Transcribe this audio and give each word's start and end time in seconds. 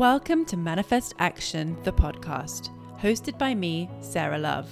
Welcome 0.00 0.46
to 0.46 0.56
Manifest 0.56 1.12
Action, 1.18 1.76
the 1.82 1.92
podcast, 1.92 2.70
hosted 2.98 3.36
by 3.36 3.54
me, 3.54 3.90
Sarah 4.00 4.38
Lovatt. 4.38 4.66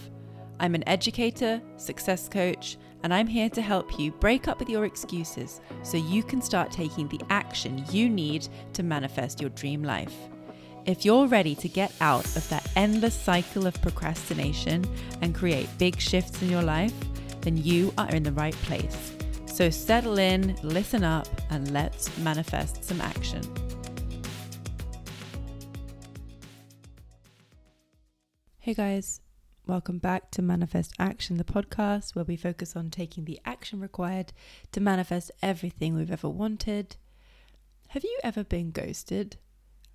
I'm 0.59 0.75
an 0.75 0.89
educator, 0.89 1.61
success 1.77 2.31
coach, 2.31 2.79
and 3.03 3.13
I'm 3.13 3.27
here 3.27 3.51
to 3.51 3.61
help 3.61 3.99
you 3.99 4.11
break 4.11 4.49
up 4.49 4.59
with 4.59 4.71
your 4.71 4.87
excuses 4.87 5.61
so 5.83 5.99
you 5.99 6.23
can 6.23 6.41
start 6.41 6.73
taking 6.73 7.09
the 7.09 7.21
action 7.29 7.85
you 7.91 8.09
need 8.09 8.49
to 8.73 8.83
manifest 8.83 9.39
your 9.39 9.51
dream 9.51 9.83
life. 9.83 10.15
If 10.87 11.05
you're 11.05 11.27
ready 11.27 11.55
to 11.57 11.69
get 11.69 11.93
out 12.01 12.25
of 12.35 12.49
that 12.49 12.67
endless 12.75 13.15
cycle 13.15 13.67
of 13.67 13.83
procrastination 13.83 14.87
and 15.21 15.35
create 15.35 15.69
big 15.77 16.01
shifts 16.01 16.41
in 16.41 16.49
your 16.49 16.63
life, 16.63 16.95
then 17.43 17.59
you 17.59 17.93
are 17.99 18.09
in 18.13 18.23
the 18.23 18.33
right 18.33 18.57
place. 18.63 19.13
So 19.45 19.69
settle 19.69 20.19
in, 20.19 20.57
listen 20.63 21.05
up, 21.05 21.29
and 21.51 21.71
let's 21.75 22.17
manifest 22.17 22.83
some 22.83 23.03
action. 23.03 23.43
Hey 28.69 28.75
guys, 28.75 29.23
welcome 29.67 29.97
back 29.97 30.31
to 30.33 30.43
Manifest 30.43 30.93
Action, 30.99 31.39
the 31.39 31.43
podcast 31.43 32.15
where 32.15 32.27
we 32.27 32.37
focus 32.37 32.77
on 32.77 32.91
taking 32.91 33.25
the 33.25 33.41
action 33.47 33.81
required 33.81 34.35
to 34.73 34.81
manifest 34.81 35.31
everything 35.41 35.95
we've 35.95 36.13
ever 36.13 36.29
wanted. 36.29 36.97
Have 37.89 38.05
you 38.05 38.19
ever 38.23 38.45
been 38.45 38.71
ghosted 38.71 39.39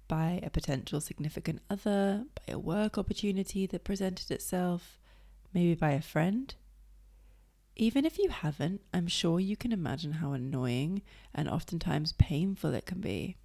by 0.07 0.39
a 0.41 0.49
potential 0.49 0.99
significant 0.99 1.61
other, 1.69 2.25
by 2.33 2.53
a 2.53 2.57
work 2.57 2.97
opportunity 2.97 3.67
that 3.67 3.83
presented 3.83 4.31
itself, 4.31 4.97
maybe 5.53 5.75
by 5.75 5.91
a 5.91 6.01
friend? 6.01 6.55
Even 7.75 8.05
if 8.05 8.17
you 8.17 8.29
haven't, 8.29 8.81
I'm 8.91 9.05
sure 9.05 9.39
you 9.39 9.55
can 9.55 9.71
imagine 9.71 10.13
how 10.13 10.31
annoying 10.31 11.03
and 11.35 11.47
oftentimes 11.47 12.13
painful 12.13 12.73
it 12.73 12.87
can 12.87 13.01
be. 13.01 13.37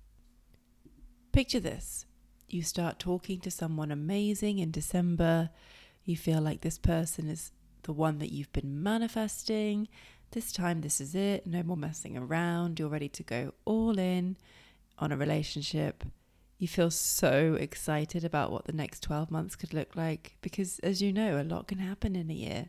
Picture 1.33 1.61
this 1.61 2.07
you 2.49 2.63
start 2.63 2.99
talking 2.99 3.41
to 3.41 3.51
someone 3.51 3.91
amazing 3.91 4.59
in 4.59 4.71
December. 4.71 5.51
You 6.05 6.17
feel 6.17 6.41
like 6.41 6.63
this 6.63 6.79
person 6.79 7.29
is 7.29 7.53
the 7.83 7.93
one 7.93 8.19
that 8.19 8.33
you've 8.33 8.53
been 8.53 8.83
manifesting. 8.83 9.89
This 10.31 10.53
time, 10.53 10.81
this 10.81 11.01
is 11.01 11.15
it. 11.15 11.47
No 11.47 11.63
more 11.63 11.77
messing 11.77 12.17
around. 12.17 12.79
You're 12.79 12.89
ready 12.89 13.09
to 13.11 13.23
go 13.23 13.55
all 13.65 13.99
in 13.99 14.37
on 14.99 15.13
a 15.13 15.17
relationship. 15.17 16.05
You 16.59 16.69
feel 16.69 16.91
so 16.91 17.55
excited 17.55 18.25
about 18.25 18.51
what 18.51 18.65
the 18.65 18.73
next 18.73 19.03
12 19.03 19.31
months 19.31 19.55
could 19.55 19.73
look 19.73 19.95
like 19.95 20.37
because, 20.41 20.79
as 20.81 21.01
you 21.01 21.13
know, 21.13 21.41
a 21.41 21.45
lot 21.45 21.69
can 21.69 21.79
happen 21.79 22.17
in 22.17 22.31
a 22.31 22.35
year. 22.35 22.69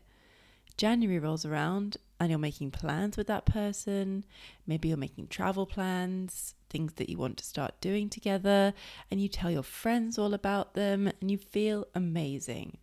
January 0.76 1.18
rolls 1.18 1.44
around 1.44 1.96
and 2.18 2.30
you're 2.30 2.38
making 2.38 2.70
plans 2.70 3.16
with 3.16 3.26
that 3.26 3.46
person. 3.46 4.24
Maybe 4.66 4.88
you're 4.88 4.96
making 4.96 5.28
travel 5.28 5.66
plans, 5.66 6.54
things 6.70 6.94
that 6.94 7.10
you 7.10 7.18
want 7.18 7.36
to 7.38 7.44
start 7.44 7.80
doing 7.80 8.08
together, 8.08 8.72
and 9.10 9.20
you 9.20 9.28
tell 9.28 9.50
your 9.50 9.62
friends 9.62 10.18
all 10.18 10.32
about 10.32 10.74
them 10.74 11.10
and 11.20 11.30
you 11.30 11.36
feel 11.36 11.86
amazing. 11.94 12.78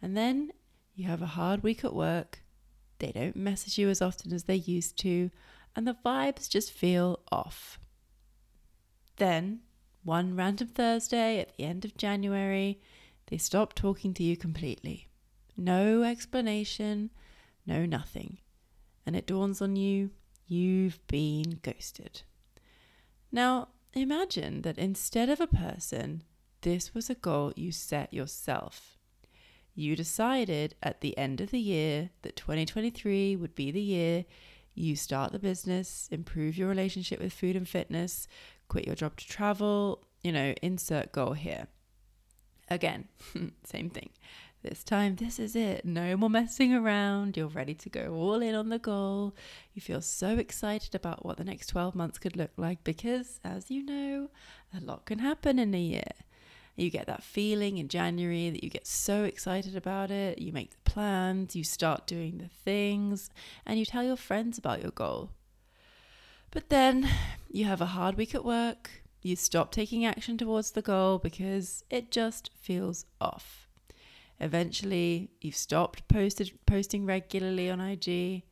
And 0.00 0.16
then 0.16 0.52
you 0.94 1.06
have 1.06 1.22
a 1.22 1.26
hard 1.26 1.62
week 1.62 1.84
at 1.84 1.94
work. 1.94 2.40
They 2.98 3.12
don't 3.12 3.36
message 3.36 3.78
you 3.78 3.88
as 3.88 4.00
often 4.00 4.32
as 4.32 4.44
they 4.44 4.56
used 4.56 4.96
to, 4.98 5.30
and 5.74 5.86
the 5.86 5.96
vibes 6.04 6.48
just 6.48 6.72
feel 6.72 7.20
off. 7.30 7.78
Then, 9.16 9.60
one 10.04 10.34
random 10.36 10.68
Thursday 10.68 11.38
at 11.40 11.56
the 11.56 11.64
end 11.64 11.84
of 11.84 11.96
January, 11.96 12.80
they 13.26 13.38
stop 13.38 13.74
talking 13.74 14.14
to 14.14 14.22
you 14.22 14.36
completely. 14.36 15.08
No 15.56 16.02
explanation, 16.02 17.10
no 17.66 17.84
nothing. 17.84 18.38
And 19.06 19.16
it 19.16 19.26
dawns 19.26 19.60
on 19.60 19.76
you 19.76 20.10
you've 20.46 21.04
been 21.06 21.58
ghosted. 21.62 22.22
Now, 23.32 23.68
imagine 23.94 24.60
that 24.62 24.78
instead 24.78 25.30
of 25.30 25.40
a 25.40 25.46
person, 25.46 26.22
this 26.60 26.94
was 26.94 27.08
a 27.08 27.14
goal 27.14 27.52
you 27.56 27.72
set 27.72 28.12
yourself. 28.12 28.98
You 29.74 29.96
decided 29.96 30.74
at 30.82 31.00
the 31.00 31.16
end 31.16 31.40
of 31.40 31.50
the 31.50 31.58
year 31.58 32.10
that 32.20 32.36
2023 32.36 33.36
would 33.36 33.54
be 33.54 33.70
the 33.70 33.80
year 33.80 34.26
you 34.74 34.96
start 34.96 35.32
the 35.32 35.38
business, 35.38 36.08
improve 36.10 36.56
your 36.56 36.68
relationship 36.68 37.20
with 37.20 37.32
food 37.32 37.56
and 37.56 37.68
fitness, 37.68 38.28
quit 38.68 38.86
your 38.86 38.94
job 38.96 39.16
to 39.16 39.26
travel, 39.26 40.04
you 40.22 40.32
know, 40.32 40.54
insert 40.62 41.12
goal 41.12 41.32
here. 41.32 41.66
Again, 42.68 43.08
same 43.64 43.90
thing. 43.90 44.10
This 44.62 44.84
time, 44.84 45.16
this 45.16 45.40
is 45.40 45.56
it. 45.56 45.84
No 45.84 46.16
more 46.16 46.30
messing 46.30 46.72
around. 46.72 47.36
You're 47.36 47.48
ready 47.48 47.74
to 47.74 47.88
go 47.88 48.14
all 48.14 48.40
in 48.40 48.54
on 48.54 48.68
the 48.68 48.78
goal. 48.78 49.34
You 49.74 49.82
feel 49.82 50.00
so 50.00 50.38
excited 50.38 50.94
about 50.94 51.26
what 51.26 51.36
the 51.36 51.44
next 51.44 51.66
12 51.66 51.96
months 51.96 52.18
could 52.18 52.36
look 52.36 52.52
like 52.56 52.84
because, 52.84 53.40
as 53.42 53.72
you 53.72 53.84
know, 53.84 54.30
a 54.72 54.80
lot 54.80 55.04
can 55.04 55.18
happen 55.18 55.58
in 55.58 55.74
a 55.74 55.80
year. 55.80 56.12
You 56.76 56.90
get 56.90 57.08
that 57.08 57.24
feeling 57.24 57.78
in 57.78 57.88
January 57.88 58.50
that 58.50 58.62
you 58.62 58.70
get 58.70 58.86
so 58.86 59.24
excited 59.24 59.74
about 59.74 60.12
it. 60.12 60.38
You 60.38 60.52
make 60.52 60.70
the 60.70 60.90
plans, 60.90 61.56
you 61.56 61.64
start 61.64 62.06
doing 62.06 62.38
the 62.38 62.48
things, 62.64 63.30
and 63.66 63.80
you 63.80 63.84
tell 63.84 64.04
your 64.04 64.16
friends 64.16 64.58
about 64.58 64.80
your 64.80 64.92
goal. 64.92 65.30
But 66.52 66.68
then 66.68 67.08
you 67.50 67.64
have 67.64 67.80
a 67.80 67.86
hard 67.86 68.16
week 68.16 68.32
at 68.32 68.44
work. 68.44 69.02
You 69.22 69.34
stop 69.34 69.72
taking 69.72 70.06
action 70.06 70.38
towards 70.38 70.70
the 70.70 70.82
goal 70.82 71.18
because 71.18 71.82
it 71.90 72.12
just 72.12 72.50
feels 72.54 73.06
off. 73.20 73.66
Eventually, 74.40 75.30
you've 75.40 75.56
stopped 75.56 76.06
posted, 76.08 76.52
posting 76.66 77.06
regularly 77.06 77.70
on 77.70 77.80
IG. 77.80 78.42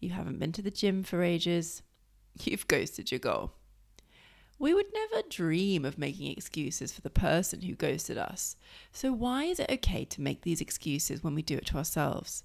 You 0.00 0.10
haven't 0.10 0.38
been 0.38 0.52
to 0.52 0.62
the 0.62 0.70
gym 0.70 1.02
for 1.02 1.22
ages. 1.22 1.82
You've 2.44 2.68
ghosted 2.68 3.10
your 3.10 3.18
goal. 3.18 3.52
We 4.60 4.74
would 4.74 4.92
never 4.92 5.26
dream 5.28 5.84
of 5.84 5.98
making 5.98 6.32
excuses 6.32 6.92
for 6.92 7.00
the 7.00 7.10
person 7.10 7.62
who 7.62 7.74
ghosted 7.74 8.18
us. 8.18 8.56
So, 8.92 9.12
why 9.12 9.44
is 9.44 9.60
it 9.60 9.70
okay 9.70 10.04
to 10.06 10.20
make 10.20 10.42
these 10.42 10.60
excuses 10.60 11.22
when 11.22 11.34
we 11.34 11.42
do 11.42 11.56
it 11.56 11.66
to 11.66 11.76
ourselves? 11.76 12.42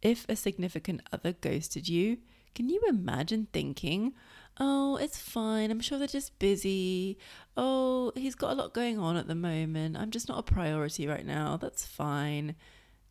If 0.00 0.26
a 0.28 0.36
significant 0.36 1.02
other 1.12 1.32
ghosted 1.32 1.88
you, 1.88 2.18
can 2.54 2.68
you 2.68 2.80
imagine 2.88 3.48
thinking, 3.52 4.14
oh, 4.58 4.96
it's 4.96 5.18
fine. 5.18 5.70
I'm 5.70 5.80
sure 5.80 5.98
they're 5.98 6.06
just 6.06 6.38
busy. 6.38 7.18
Oh, 7.56 8.12
he's 8.14 8.34
got 8.34 8.52
a 8.52 8.54
lot 8.54 8.74
going 8.74 8.98
on 8.98 9.16
at 9.16 9.28
the 9.28 9.34
moment. 9.34 9.96
I'm 9.96 10.10
just 10.10 10.28
not 10.28 10.38
a 10.38 10.42
priority 10.42 11.06
right 11.06 11.26
now. 11.26 11.56
That's 11.56 11.86
fine. 11.86 12.54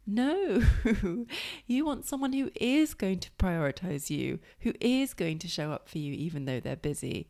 No, 0.08 0.64
you 1.68 1.86
want 1.86 2.06
someone 2.06 2.34
who 2.34 2.50
is 2.56 2.96
going 2.96 3.20
to 3.20 3.30
prioritize 3.38 4.10
you, 4.10 4.40
who 4.62 4.74
is 4.82 5.14
going 5.14 5.38
to 5.40 5.48
show 5.48 5.72
up 5.72 5.88
for 5.88 6.00
you, 6.00 6.14
even 6.14 6.46
though 6.46 6.60
they're 6.60 6.76
busy. 6.76 7.30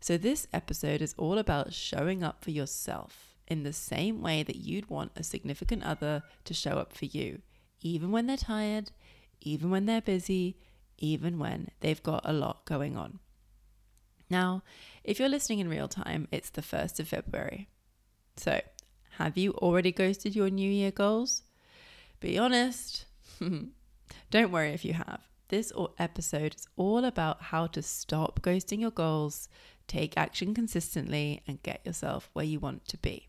So, 0.00 0.16
this 0.16 0.46
episode 0.52 1.02
is 1.02 1.14
all 1.18 1.38
about 1.38 1.72
showing 1.72 2.22
up 2.22 2.44
for 2.44 2.52
yourself 2.52 3.34
in 3.48 3.62
the 3.62 3.72
same 3.72 4.22
way 4.22 4.42
that 4.42 4.56
you'd 4.56 4.88
want 4.88 5.12
a 5.16 5.24
significant 5.24 5.82
other 5.82 6.22
to 6.44 6.54
show 6.54 6.72
up 6.72 6.92
for 6.92 7.06
you, 7.06 7.40
even 7.80 8.12
when 8.12 8.26
they're 8.26 8.36
tired, 8.36 8.92
even 9.40 9.70
when 9.70 9.86
they're 9.86 10.00
busy, 10.00 10.56
even 10.98 11.38
when 11.38 11.68
they've 11.80 12.02
got 12.02 12.22
a 12.24 12.32
lot 12.32 12.64
going 12.64 12.96
on. 12.96 13.18
Now, 14.30 14.62
if 15.02 15.18
you're 15.18 15.28
listening 15.28 15.58
in 15.58 15.68
real 15.68 15.88
time, 15.88 16.28
it's 16.32 16.50
the 16.50 16.62
1st 16.62 17.00
of 17.00 17.08
February. 17.08 17.68
So, 18.36 18.60
have 19.18 19.36
you 19.36 19.52
already 19.52 19.92
ghosted 19.92 20.34
your 20.34 20.50
New 20.50 20.70
Year 20.70 20.90
goals? 20.90 21.42
Be 22.20 22.38
honest. 22.38 23.06
Don't 24.30 24.50
worry 24.50 24.70
if 24.70 24.84
you 24.84 24.94
have. 24.94 25.20
This 25.48 25.72
episode 25.98 26.54
is 26.54 26.66
all 26.76 27.04
about 27.04 27.42
how 27.42 27.66
to 27.68 27.82
stop 27.82 28.40
ghosting 28.40 28.80
your 28.80 28.90
goals, 28.90 29.48
take 29.86 30.16
action 30.16 30.54
consistently, 30.54 31.42
and 31.46 31.62
get 31.62 31.84
yourself 31.84 32.30
where 32.32 32.44
you 32.44 32.58
want 32.58 32.88
to 32.88 32.96
be. 32.96 33.28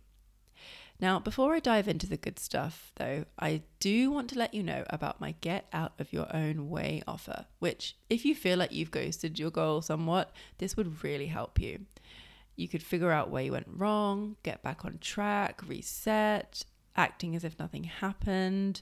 Now, 1.00 1.20
before 1.20 1.54
I 1.54 1.60
dive 1.60 1.90
into 1.90 2.08
the 2.08 2.16
good 2.16 2.40
stuff, 2.40 2.94
though, 2.96 3.26
I 3.38 3.64
do 3.80 4.12
want 4.12 4.30
to 4.30 4.40
let 4.40 4.54
you 4.54 4.64
know 4.64 4.86
about 4.90 5.20
my 5.20 5.36
Get 5.42 5.68
Out 5.74 5.92
of 6.00 6.14
Your 6.14 6.34
Own 6.34 6.70
Way 6.70 7.04
offer, 7.06 7.46
which, 7.60 7.98
if 8.10 8.24
you 8.24 8.34
feel 8.34 8.58
like 8.58 8.72
you've 8.72 8.92
ghosted 8.92 9.38
your 9.38 9.52
goal 9.52 9.82
somewhat, 9.82 10.32
this 10.58 10.78
would 10.78 11.04
really 11.04 11.28
help 11.28 11.60
you. 11.60 11.86
You 12.56 12.70
could 12.70 12.82
figure 12.82 13.12
out 13.12 13.30
where 13.30 13.44
you 13.44 13.52
went 13.52 13.68
wrong, 13.70 14.38
get 14.44 14.64
back 14.64 14.86
on 14.86 15.00
track, 15.00 15.62
reset, 15.68 16.64
acting 16.96 17.36
as 17.36 17.44
if 17.44 17.59
nothing 17.59 17.84
happened, 17.84 18.82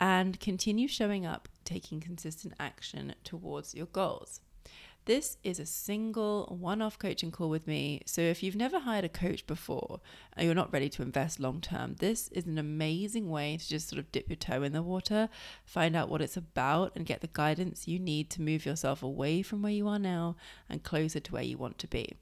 and 0.00 0.40
continue 0.40 0.88
showing 0.88 1.26
up, 1.26 1.48
taking 1.64 2.00
consistent 2.00 2.54
action 2.58 3.14
towards 3.22 3.74
your 3.74 3.86
goals. 3.86 4.40
This 5.06 5.36
is 5.44 5.60
a 5.60 5.66
single 5.66 6.56
one 6.58 6.80
off 6.80 6.98
coaching 6.98 7.30
call 7.30 7.50
with 7.50 7.66
me. 7.66 8.00
So, 8.06 8.22
if 8.22 8.42
you've 8.42 8.56
never 8.56 8.78
hired 8.78 9.04
a 9.04 9.10
coach 9.10 9.46
before 9.46 10.00
and 10.34 10.46
you're 10.46 10.54
not 10.54 10.72
ready 10.72 10.88
to 10.88 11.02
invest 11.02 11.38
long 11.38 11.60
term, 11.60 11.96
this 11.98 12.28
is 12.28 12.46
an 12.46 12.56
amazing 12.56 13.28
way 13.28 13.58
to 13.58 13.68
just 13.68 13.90
sort 13.90 13.98
of 13.98 14.10
dip 14.12 14.30
your 14.30 14.36
toe 14.36 14.62
in 14.62 14.72
the 14.72 14.80
water, 14.80 15.28
find 15.66 15.94
out 15.94 16.08
what 16.08 16.22
it's 16.22 16.38
about, 16.38 16.92
and 16.96 17.04
get 17.04 17.20
the 17.20 17.28
guidance 17.30 17.86
you 17.86 17.98
need 17.98 18.30
to 18.30 18.40
move 18.40 18.64
yourself 18.64 19.02
away 19.02 19.42
from 19.42 19.60
where 19.60 19.72
you 19.72 19.86
are 19.88 19.98
now 19.98 20.36
and 20.70 20.82
closer 20.82 21.20
to 21.20 21.32
where 21.32 21.42
you 21.42 21.58
want 21.58 21.76
to 21.80 21.86
be. 21.86 22.16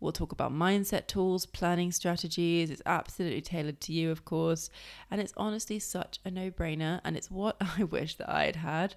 We'll 0.00 0.12
talk 0.12 0.32
about 0.32 0.50
mindset 0.50 1.06
tools, 1.06 1.44
planning 1.44 1.92
strategies. 1.92 2.70
It's 2.70 2.82
absolutely 2.86 3.42
tailored 3.42 3.82
to 3.82 3.92
you, 3.92 4.10
of 4.10 4.24
course. 4.24 4.70
And 5.10 5.20
it's 5.20 5.34
honestly 5.36 5.78
such 5.78 6.20
a 6.24 6.30
no 6.30 6.50
brainer. 6.50 7.02
And 7.04 7.16
it's 7.16 7.30
what 7.30 7.56
I 7.78 7.84
wish 7.84 8.16
that 8.16 8.30
I 8.30 8.44
had 8.46 8.56
had 8.56 8.94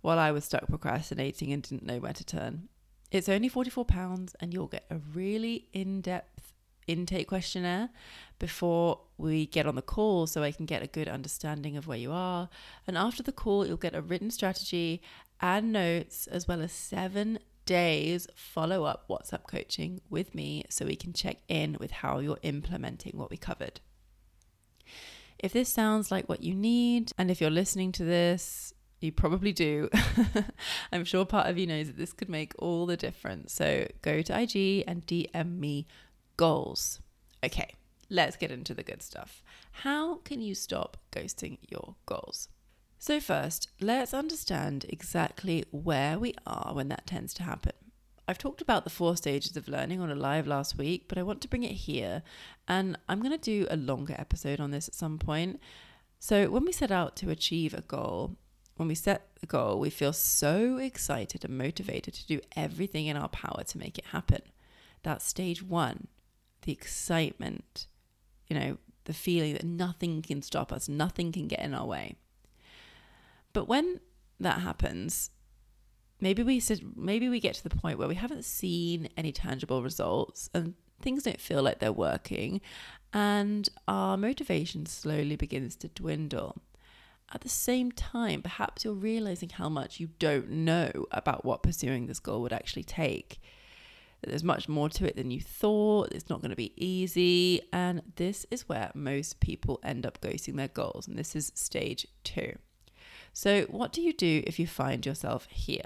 while 0.00 0.18
I 0.18 0.30
was 0.32 0.44
stuck 0.44 0.66
procrastinating 0.66 1.52
and 1.52 1.62
didn't 1.62 1.86
know 1.86 1.98
where 1.98 2.12
to 2.12 2.24
turn. 2.24 2.68
It's 3.10 3.28
only 3.28 3.48
£44 3.48 4.34
and 4.40 4.52
you'll 4.52 4.66
get 4.66 4.86
a 4.90 4.96
really 4.96 5.68
in 5.72 6.00
depth 6.00 6.52
intake 6.86 7.28
questionnaire 7.28 7.90
before 8.38 9.00
we 9.18 9.46
get 9.46 9.66
on 9.66 9.74
the 9.74 9.82
call 9.82 10.26
so 10.26 10.42
I 10.42 10.52
can 10.52 10.66
get 10.66 10.82
a 10.82 10.86
good 10.86 11.08
understanding 11.08 11.76
of 11.76 11.86
where 11.86 11.98
you 11.98 12.12
are. 12.12 12.48
And 12.86 12.96
after 12.96 13.22
the 13.22 13.32
call, 13.32 13.66
you'll 13.66 13.76
get 13.76 13.94
a 13.94 14.02
written 14.02 14.30
strategy 14.30 15.02
and 15.40 15.72
notes, 15.72 16.26
as 16.26 16.48
well 16.48 16.62
as 16.62 16.72
seven 16.72 17.38
days 17.66 18.26
follow 18.34 18.84
up 18.84 19.06
WhatsApp 19.08 19.46
coaching 19.46 20.00
with 20.08 20.34
me 20.34 20.64
so 20.70 20.86
we 20.86 20.96
can 20.96 21.12
check 21.12 21.38
in 21.48 21.76
with 21.78 21.90
how 21.90 22.20
you're 22.20 22.38
implementing 22.42 23.18
what 23.18 23.30
we 23.30 23.36
covered. 23.36 23.80
If 25.38 25.52
this 25.52 25.68
sounds 25.68 26.10
like 26.10 26.28
what 26.28 26.42
you 26.42 26.54
need, 26.54 27.12
and 27.18 27.30
if 27.30 27.40
you're 27.40 27.50
listening 27.50 27.92
to 27.92 28.04
this, 28.04 28.72
you 29.00 29.12
probably 29.12 29.52
do. 29.52 29.90
I'm 30.92 31.04
sure 31.04 31.24
part 31.24 31.48
of 31.48 31.58
you 31.58 31.66
knows 31.66 31.88
that 31.88 31.98
this 31.98 32.12
could 32.12 32.28
make 32.28 32.54
all 32.58 32.86
the 32.86 32.96
difference. 32.96 33.52
So 33.52 33.86
go 34.02 34.22
to 34.22 34.40
IG 34.40 34.84
and 34.86 35.06
DM 35.06 35.58
me 35.58 35.86
goals. 36.36 37.00
Okay, 37.44 37.74
let's 38.08 38.36
get 38.36 38.50
into 38.50 38.74
the 38.74 38.82
good 38.82 39.02
stuff. 39.02 39.42
How 39.82 40.16
can 40.16 40.40
you 40.40 40.54
stop 40.54 40.96
ghosting 41.12 41.58
your 41.68 41.96
goals? 42.06 42.48
So, 42.98 43.20
first, 43.20 43.68
let's 43.80 44.14
understand 44.14 44.86
exactly 44.88 45.64
where 45.70 46.18
we 46.18 46.34
are 46.46 46.72
when 46.74 46.88
that 46.88 47.06
tends 47.06 47.34
to 47.34 47.42
happen. 47.42 47.72
I've 48.26 48.38
talked 48.38 48.60
about 48.60 48.84
the 48.84 48.90
four 48.90 49.16
stages 49.16 49.56
of 49.56 49.68
learning 49.68 50.00
on 50.00 50.10
a 50.10 50.16
live 50.16 50.46
last 50.46 50.76
week, 50.76 51.04
but 51.06 51.18
I 51.18 51.22
want 51.22 51.40
to 51.42 51.48
bring 51.48 51.62
it 51.62 51.72
here. 51.72 52.22
And 52.66 52.98
I'm 53.08 53.20
going 53.20 53.38
to 53.38 53.38
do 53.38 53.66
a 53.70 53.76
longer 53.76 54.16
episode 54.18 54.58
on 54.58 54.70
this 54.70 54.88
at 54.88 54.94
some 54.94 55.18
point. 55.18 55.60
So, 56.18 56.48
when 56.48 56.64
we 56.64 56.72
set 56.72 56.90
out 56.90 57.16
to 57.16 57.30
achieve 57.30 57.74
a 57.74 57.82
goal, 57.82 58.36
when 58.76 58.88
we 58.88 58.94
set 58.94 59.28
the 59.40 59.46
goal, 59.46 59.80
we 59.80 59.90
feel 59.90 60.12
so 60.12 60.76
excited 60.76 61.44
and 61.44 61.58
motivated 61.58 62.14
to 62.14 62.26
do 62.26 62.40
everything 62.54 63.06
in 63.06 63.16
our 63.16 63.28
power 63.28 63.62
to 63.64 63.78
make 63.78 63.98
it 63.98 64.06
happen. 64.06 64.42
That's 65.02 65.26
stage 65.26 65.62
one 65.62 66.08
the 66.62 66.72
excitement, 66.72 67.86
you 68.48 68.58
know, 68.58 68.76
the 69.04 69.14
feeling 69.14 69.52
that 69.52 69.64
nothing 69.64 70.20
can 70.20 70.42
stop 70.42 70.72
us, 70.72 70.88
nothing 70.88 71.30
can 71.30 71.46
get 71.46 71.60
in 71.60 71.72
our 71.72 71.86
way. 71.86 72.16
But 73.52 73.68
when 73.68 74.00
that 74.40 74.60
happens, 74.60 75.30
maybe 76.20 76.42
we 76.42 76.60
said 76.60 76.80
maybe 76.96 77.28
we 77.28 77.40
get 77.40 77.54
to 77.54 77.62
the 77.62 77.74
point 77.74 77.98
where 77.98 78.08
we 78.08 78.16
haven't 78.16 78.44
seen 78.44 79.08
any 79.16 79.32
tangible 79.32 79.82
results 79.82 80.50
and 80.52 80.74
things 81.00 81.22
don't 81.22 81.40
feel 81.40 81.62
like 81.62 81.78
they're 81.78 81.92
working 81.92 82.60
and 83.12 83.68
our 83.86 84.16
motivation 84.16 84.86
slowly 84.86 85.36
begins 85.36 85.76
to 85.76 85.88
dwindle. 85.88 86.60
At 87.32 87.40
the 87.40 87.48
same 87.48 87.90
time, 87.90 88.42
perhaps 88.42 88.84
you're 88.84 88.94
realizing 88.94 89.48
how 89.50 89.68
much 89.68 89.98
you 89.98 90.10
don't 90.18 90.48
know 90.48 91.06
about 91.10 91.44
what 91.44 91.62
pursuing 91.62 92.06
this 92.06 92.20
goal 92.20 92.40
would 92.42 92.52
actually 92.52 92.84
take. 92.84 93.40
There's 94.22 94.44
much 94.44 94.68
more 94.68 94.88
to 94.90 95.06
it 95.06 95.16
than 95.16 95.30
you 95.30 95.40
thought, 95.40 96.12
it's 96.12 96.30
not 96.30 96.40
going 96.40 96.50
to 96.50 96.56
be 96.56 96.72
easy, 96.76 97.62
and 97.72 98.02
this 98.16 98.46
is 98.50 98.68
where 98.68 98.90
most 98.94 99.40
people 99.40 99.80
end 99.82 100.06
up 100.06 100.20
ghosting 100.20 100.56
their 100.56 100.68
goals, 100.68 101.06
and 101.06 101.18
this 101.18 101.36
is 101.36 101.52
stage 101.54 102.06
two. 102.24 102.56
So, 103.32 103.62
what 103.64 103.92
do 103.92 104.00
you 104.00 104.12
do 104.12 104.42
if 104.46 104.58
you 104.58 104.66
find 104.66 105.04
yourself 105.04 105.46
here? 105.50 105.84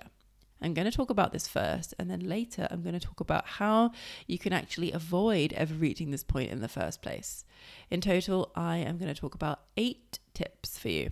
I'm 0.63 0.75
going 0.75 0.89
to 0.89 0.97
talk 0.97 1.11
about 1.11 1.33
this 1.33 1.49
first, 1.49 1.95
and 1.99 2.11
then 2.11 2.21
later 2.21 2.69
I'm 2.71 2.83
going 2.83 2.99
to 2.99 3.05
talk 3.05 3.21
about 3.21 3.47
how 3.47 3.93
you 4.27 4.39
can 4.39 4.53
actually 4.53 4.93
avoid 4.93 5.53
ever 5.55 5.75
reaching 5.75 6.11
this 6.11 6.23
point 6.23 6.51
in 6.51 6.61
the 6.61 6.69
first 6.69 7.03
place. 7.03 7.45
In 7.91 8.01
total, 8.01 8.53
I 8.55 8.77
am 8.77 8.99
going 8.99 9.13
to 9.13 9.21
talk 9.21 9.35
about 9.35 9.61
eight 9.77 10.19
tips 10.35 10.79
for 10.79 10.91
you. 10.91 11.11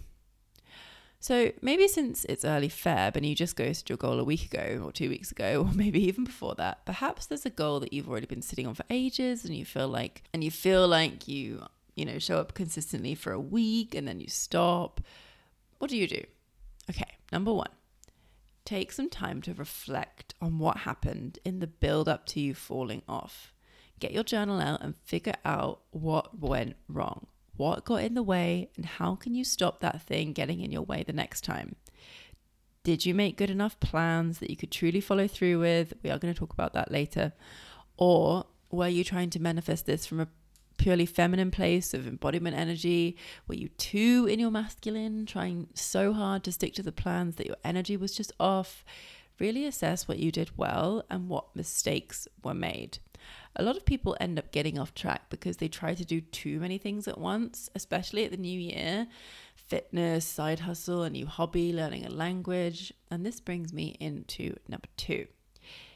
So 1.21 1.51
maybe 1.61 1.89
since 1.89 2.25
it's 2.27 2.45
early 2.45 2.69
Feb 2.69 3.17
and 3.17 3.27
you 3.27 3.35
just 3.35 3.57
ghosted 3.57 3.89
your 3.89 3.97
goal 3.97 4.21
a 4.21 4.25
week 4.25 4.45
ago 4.45 4.83
or 4.85 4.93
two 4.93 5.09
weeks 5.09 5.33
ago, 5.33 5.67
or 5.67 5.73
maybe 5.75 6.03
even 6.05 6.25
before 6.25 6.55
that, 6.57 6.85
perhaps 6.87 7.27
there's 7.27 7.47
a 7.47 7.51
goal 7.51 7.81
that 7.81 7.93
you've 7.93 8.09
already 8.09 8.27
been 8.27 8.43
sitting 8.43 8.67
on 8.67 8.75
for 8.75 8.85
ages 8.89 9.45
and 9.45 9.55
you 9.57 9.65
feel 9.65 9.89
like 9.89 10.23
and 10.33 10.45
you 10.45 10.51
feel 10.51 10.87
like 10.87 11.27
you, 11.27 11.65
you 11.97 12.05
know, 12.05 12.19
show 12.19 12.39
up 12.39 12.55
consistently 12.55 13.15
for 13.15 13.33
a 13.33 13.41
week 13.41 13.95
and 13.95 14.07
then 14.07 14.21
you 14.21 14.29
stop 14.29 15.01
what 15.79 15.91
do 15.91 15.97
you 15.97 16.09
do? 16.09 16.23
Okay, 16.91 17.17
number 17.33 17.53
one, 17.53 17.71
take 18.65 18.93
some 18.93 19.09
time 19.09 19.41
to 19.43 19.55
reflect 19.55 20.35
on 20.41 20.59
what 20.59 20.79
happened 20.79 21.39
in 21.45 21.61
the 21.61 21.67
build 21.67 22.09
up 22.09 22.27
to 22.27 22.41
you 22.41 22.55
falling 22.55 23.03
off. 23.09 23.53
Get 24.01 24.13
your 24.13 24.25
journal 24.25 24.61
out 24.61 24.83
and 24.83 24.97
figure 24.97 25.35
out 25.45 25.81
what 25.91 26.39
went 26.39 26.77
wrong, 26.89 27.27
what 27.59 27.85
got 27.85 28.03
in 28.03 28.15
the 28.15 28.23
way, 28.23 28.71
and 28.77 28.87
how 28.87 29.15
can 29.15 29.35
you 29.35 29.45
stop 29.45 29.81
that 29.81 30.03
thing 30.03 30.33
getting 30.33 30.61
in 30.61 30.73
your 30.73 30.83
way 30.83 31.03
the 31.03 31.13
next 31.13 31.43
time. 31.43 31.77
Did 32.85 33.05
you 33.05 33.15
make 33.15 33.37
good 33.37 33.51
enough 33.51 33.79
plans 33.81 34.39
that 34.39 34.49
you 34.49 34.57
could 34.57 34.71
truly 34.71 35.01
follow 35.01 35.29
through 35.29 35.59
with? 35.59 35.93
We 36.03 36.11
are 36.11 36.19
going 36.19 36.33
to 36.33 36.39
talk 36.39 36.53
about 36.53 36.73
that 36.73 36.91
later. 36.91 37.33
Or 37.99 38.47
were 38.71 38.89
you 38.89 39.05
trying 39.05 39.31
to 39.31 39.43
manifest 39.43 39.85
this 39.85 40.07
from 40.07 40.21
a 40.21 40.29
purely 40.79 41.05
feminine 41.05 41.51
place 41.51 41.93
of 41.93 42.07
embodiment 42.07 42.57
energy? 42.57 43.17
Were 43.47 43.57
you 43.57 43.69
too 43.69 44.27
in 44.31 44.39
your 44.39 44.51
masculine, 44.51 45.27
trying 45.27 45.69
so 45.75 46.13
hard 46.13 46.45
to 46.45 46.53
stick 46.53 46.73
to 46.75 46.83
the 46.83 46.93
plans 46.93 47.37
that 47.37 47.47
your 47.47 47.57
energy 47.65 47.97
was 47.97 48.15
just 48.15 48.33
off? 48.41 48.85
Really 49.39 49.67
assess 49.67 50.09
what 50.09 50.19
you 50.19 50.33
did 50.33 50.57
well 50.57 51.05
and 51.11 51.29
what 51.29 51.55
mistakes 51.55 52.27
were 52.43 52.55
made. 52.55 52.99
A 53.57 53.63
lot 53.63 53.77
of 53.77 53.85
people 53.85 54.17
end 54.21 54.39
up 54.39 54.53
getting 54.53 54.79
off 54.79 54.95
track 54.95 55.31
because 55.31 55.57
they 55.57 55.69
try 55.69 55.95
to 55.95 56.05
do 56.05 56.21
too 56.21 56.61
many 56.61 56.79
things 56.79 57.09
at 57.09 57.19
once, 57.19 57.69
especially 57.75 58.25
at 58.25 58.31
the 58.31 58.37
new 58.37 58.59
year 58.59 59.09
fitness, 59.69 60.25
side 60.25 60.61
hustle, 60.61 61.03
a 61.03 61.11
new 61.11 61.27
hobby, 61.27 61.73
learning 61.73 62.07
a 62.07 62.11
language. 62.11 62.93
And 63.11 63.25
this 63.25 63.39
brings 63.41 63.73
me 63.73 63.97
into 64.01 64.57
number 64.67 64.89
two. 64.97 65.27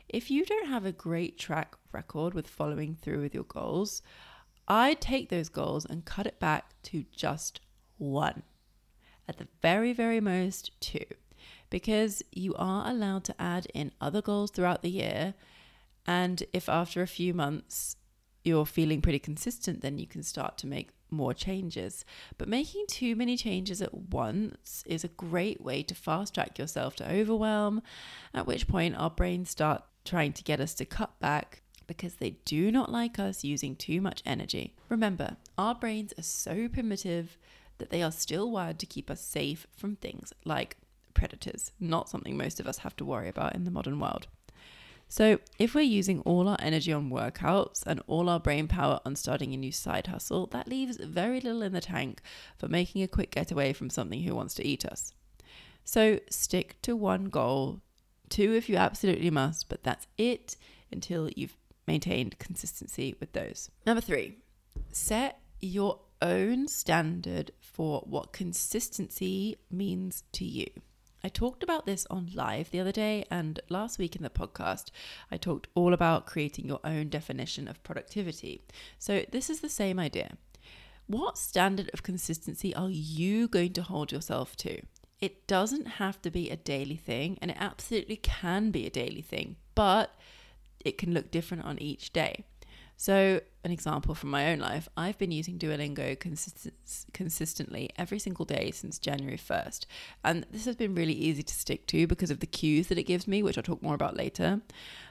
If 0.08 0.30
you 0.30 0.44
don't 0.44 0.68
have 0.68 0.84
a 0.84 0.92
great 0.92 1.38
track 1.38 1.74
record 1.90 2.34
with 2.34 2.46
following 2.46 2.94
through 2.94 3.22
with 3.22 3.34
your 3.34 3.44
goals, 3.44 4.02
I 4.68 4.94
take 4.94 5.30
those 5.30 5.48
goals 5.48 5.86
and 5.86 6.04
cut 6.04 6.26
it 6.26 6.38
back 6.38 6.70
to 6.84 7.04
just 7.10 7.60
one. 7.96 8.42
At 9.26 9.38
the 9.38 9.48
very, 9.62 9.92
very 9.92 10.20
most, 10.20 10.78
two. 10.80 11.06
Because 11.70 12.22
you 12.30 12.54
are 12.56 12.88
allowed 12.88 13.24
to 13.24 13.40
add 13.40 13.66
in 13.72 13.92
other 14.00 14.20
goals 14.20 14.50
throughout 14.50 14.82
the 14.82 14.90
year. 14.90 15.34
And 16.06 16.42
if 16.52 16.68
after 16.68 17.02
a 17.02 17.06
few 17.06 17.34
months 17.34 17.96
you're 18.44 18.66
feeling 18.66 19.00
pretty 19.00 19.18
consistent, 19.18 19.82
then 19.82 19.98
you 19.98 20.06
can 20.06 20.22
start 20.22 20.58
to 20.58 20.66
make 20.66 20.90
more 21.10 21.34
changes. 21.34 22.04
But 22.38 22.48
making 22.48 22.86
too 22.88 23.14
many 23.14 23.36
changes 23.36 23.80
at 23.80 23.94
once 23.94 24.82
is 24.86 25.04
a 25.04 25.08
great 25.08 25.60
way 25.60 25.82
to 25.84 25.94
fast 25.94 26.34
track 26.34 26.58
yourself 26.58 26.96
to 26.96 27.10
overwhelm, 27.10 27.82
at 28.34 28.46
which 28.46 28.66
point 28.66 28.96
our 28.96 29.10
brains 29.10 29.50
start 29.50 29.84
trying 30.04 30.32
to 30.32 30.42
get 30.42 30.60
us 30.60 30.74
to 30.74 30.84
cut 30.84 31.18
back 31.20 31.62
because 31.86 32.14
they 32.14 32.30
do 32.44 32.72
not 32.72 32.90
like 32.90 33.18
us 33.18 33.44
using 33.44 33.76
too 33.76 34.00
much 34.00 34.22
energy. 34.24 34.74
Remember, 34.88 35.36
our 35.58 35.74
brains 35.74 36.12
are 36.18 36.22
so 36.22 36.68
primitive 36.68 37.36
that 37.78 37.90
they 37.90 38.02
are 38.02 38.12
still 38.12 38.50
wired 38.50 38.78
to 38.78 38.86
keep 38.86 39.10
us 39.10 39.20
safe 39.20 39.66
from 39.76 39.96
things 39.96 40.32
like 40.44 40.76
predators, 41.14 41.72
not 41.78 42.08
something 42.08 42.36
most 42.36 42.60
of 42.60 42.66
us 42.66 42.78
have 42.78 42.96
to 42.96 43.04
worry 43.04 43.28
about 43.28 43.54
in 43.54 43.64
the 43.64 43.70
modern 43.70 44.00
world. 44.00 44.26
So, 45.12 45.40
if 45.58 45.74
we're 45.74 45.82
using 45.82 46.20
all 46.20 46.48
our 46.48 46.56
energy 46.58 46.90
on 46.90 47.10
workouts 47.10 47.82
and 47.86 48.00
all 48.06 48.30
our 48.30 48.40
brain 48.40 48.66
power 48.66 48.98
on 49.04 49.14
starting 49.14 49.52
a 49.52 49.58
new 49.58 49.70
side 49.70 50.06
hustle, 50.06 50.46
that 50.52 50.66
leaves 50.66 50.96
very 50.96 51.38
little 51.38 51.60
in 51.60 51.74
the 51.74 51.82
tank 51.82 52.22
for 52.56 52.66
making 52.66 53.02
a 53.02 53.08
quick 53.08 53.30
getaway 53.30 53.74
from 53.74 53.90
something 53.90 54.22
who 54.22 54.34
wants 54.34 54.54
to 54.54 54.66
eat 54.66 54.86
us. 54.86 55.12
So, 55.84 56.18
stick 56.30 56.80
to 56.80 56.96
one 56.96 57.26
goal, 57.26 57.82
two 58.30 58.54
if 58.54 58.70
you 58.70 58.76
absolutely 58.76 59.28
must, 59.28 59.68
but 59.68 59.84
that's 59.84 60.06
it 60.16 60.56
until 60.90 61.28
you've 61.36 61.58
maintained 61.86 62.38
consistency 62.38 63.14
with 63.20 63.34
those. 63.34 63.70
Number 63.84 64.00
three, 64.00 64.38
set 64.92 65.40
your 65.60 66.00
own 66.22 66.68
standard 66.68 67.50
for 67.60 68.00
what 68.06 68.32
consistency 68.32 69.58
means 69.70 70.22
to 70.32 70.46
you. 70.46 70.68
I 71.24 71.28
talked 71.28 71.62
about 71.62 71.86
this 71.86 72.04
on 72.10 72.30
live 72.34 72.70
the 72.70 72.80
other 72.80 72.90
day, 72.90 73.24
and 73.30 73.60
last 73.68 73.96
week 73.98 74.16
in 74.16 74.24
the 74.24 74.30
podcast, 74.30 74.90
I 75.30 75.36
talked 75.36 75.68
all 75.74 75.94
about 75.94 76.26
creating 76.26 76.66
your 76.66 76.80
own 76.82 77.10
definition 77.10 77.68
of 77.68 77.82
productivity. 77.84 78.62
So, 78.98 79.24
this 79.30 79.48
is 79.48 79.60
the 79.60 79.68
same 79.68 80.00
idea. 80.00 80.36
What 81.06 81.38
standard 81.38 81.90
of 81.94 82.02
consistency 82.02 82.74
are 82.74 82.90
you 82.90 83.46
going 83.46 83.72
to 83.74 83.82
hold 83.82 84.10
yourself 84.10 84.56
to? 84.56 84.82
It 85.20 85.46
doesn't 85.46 85.86
have 85.86 86.20
to 86.22 86.30
be 86.30 86.50
a 86.50 86.56
daily 86.56 86.96
thing, 86.96 87.38
and 87.40 87.52
it 87.52 87.56
absolutely 87.60 88.16
can 88.16 88.72
be 88.72 88.84
a 88.86 88.90
daily 88.90 89.22
thing, 89.22 89.56
but 89.76 90.16
it 90.84 90.98
can 90.98 91.14
look 91.14 91.30
different 91.30 91.64
on 91.64 91.80
each 91.80 92.12
day. 92.12 92.46
So, 93.02 93.40
an 93.64 93.72
example 93.72 94.14
from 94.14 94.30
my 94.30 94.52
own 94.52 94.60
life, 94.60 94.88
I've 94.96 95.18
been 95.18 95.32
using 95.32 95.58
Duolingo 95.58 96.16
consistent, 96.20 96.76
consistently 97.12 97.90
every 97.98 98.20
single 98.20 98.44
day 98.44 98.70
since 98.70 99.00
January 99.00 99.38
1st. 99.38 99.86
And 100.22 100.46
this 100.52 100.66
has 100.66 100.76
been 100.76 100.94
really 100.94 101.12
easy 101.12 101.42
to 101.42 101.52
stick 101.52 101.88
to 101.88 102.06
because 102.06 102.30
of 102.30 102.38
the 102.38 102.46
cues 102.46 102.86
that 102.86 102.98
it 102.98 103.02
gives 103.02 103.26
me, 103.26 103.42
which 103.42 103.58
I'll 103.58 103.64
talk 103.64 103.82
more 103.82 103.96
about 103.96 104.16
later. 104.16 104.60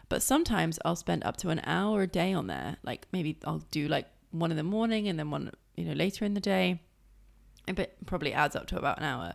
But 0.08 0.24
sometimes 0.24 0.80
I'll 0.86 0.96
spend 0.96 1.26
up 1.26 1.36
to 1.38 1.50
an 1.50 1.60
hour 1.66 2.04
a 2.04 2.08
day 2.08 2.32
on 2.32 2.48
there. 2.48 2.78
Like 2.82 3.08
maybe 3.12 3.38
I'll 3.44 3.66
do 3.72 3.90
like 3.90 4.08
one 4.30 4.52
in 4.52 4.58
the 4.58 4.64
morning 4.64 5.10
and 5.10 5.20
then 5.20 5.30
one, 5.30 5.52
you 5.76 5.84
know, 5.84 5.92
later 5.92 6.24
in 6.24 6.34
the 6.34 6.40
day. 6.40 6.80
It 7.68 7.98
probably 8.06 8.32
adds 8.32 8.56
up 8.56 8.68
to 8.68 8.78
about 8.78 9.00
an 9.00 9.04
hour 9.04 9.34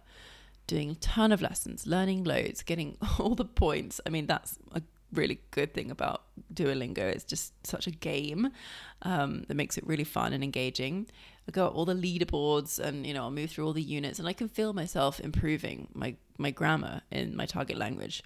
doing 0.66 0.92
a 0.92 0.94
ton 0.94 1.30
of 1.30 1.42
lessons, 1.42 1.86
learning 1.86 2.24
loads, 2.24 2.62
getting 2.62 2.96
all 3.18 3.34
the 3.34 3.44
points. 3.44 4.00
I 4.06 4.08
mean, 4.08 4.26
that's 4.26 4.56
a 4.72 4.80
really 5.12 5.40
good 5.50 5.74
thing 5.74 5.90
about 5.90 6.24
Duolingo. 6.52 6.98
It's 6.98 7.24
just 7.24 7.52
such 7.66 7.86
a 7.86 7.90
game 7.90 8.50
um, 9.02 9.44
that 9.48 9.54
makes 9.54 9.78
it 9.78 9.86
really 9.86 10.04
fun 10.04 10.32
and 10.32 10.42
engaging. 10.42 11.06
I 11.48 11.52
go 11.52 11.68
all 11.68 11.84
the 11.84 11.94
leaderboards 11.94 12.78
and 12.78 13.06
you 13.06 13.14
know 13.14 13.22
I'll 13.22 13.30
move 13.30 13.50
through 13.50 13.66
all 13.66 13.72
the 13.72 13.82
units 13.82 14.18
and 14.18 14.28
I 14.28 14.32
can 14.32 14.48
feel 14.48 14.72
myself 14.72 15.20
improving 15.20 15.88
my 15.94 16.16
my 16.38 16.50
grammar 16.50 17.02
in 17.10 17.36
my 17.36 17.46
target 17.46 17.78
language. 17.78 18.22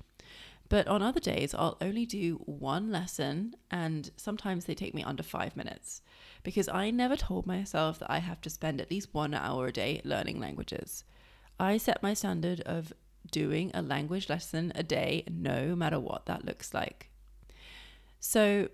But 0.71 0.87
on 0.87 1.03
other 1.03 1.19
days, 1.19 1.53
I'll 1.53 1.77
only 1.81 2.07
do 2.07 2.37
one 2.47 2.93
lesson, 2.93 3.57
and 3.73 4.09
sometimes 4.17 4.65
they 4.65 4.75
take 4.77 4.95
me 4.95 5.03
under 5.03 5.25
five 5.25 5.57
minutes 5.57 6.01
because 6.45 6.69
I 6.69 6.93
never 6.93 7.17
told 7.17 7.45
myself 7.45 7.99
that 7.99 8.11
I 8.11 8.19
have 8.19 8.41
to 8.43 8.51
spend 8.51 8.81
at 8.81 8.89
least 8.91 9.13
one 9.13 9.35
hour 9.35 9.67
a 9.67 9.73
day 9.73 10.01
learning 10.05 10.39
languages. 10.39 11.03
I 11.59 11.77
set 11.77 12.05
my 12.05 12.15
standard 12.15 12.61
of 12.61 12.93
doing 13.31 13.71
a 13.75 13.83
language 13.83 14.29
lesson 14.29 14.73
a 14.75 14.83
day, 14.83 15.25
no 15.31 15.75
matter 15.75 15.99
what 15.99 16.27
that 16.27 16.45
looks 16.45 16.75
like. 16.75 17.11
So, 18.19 18.69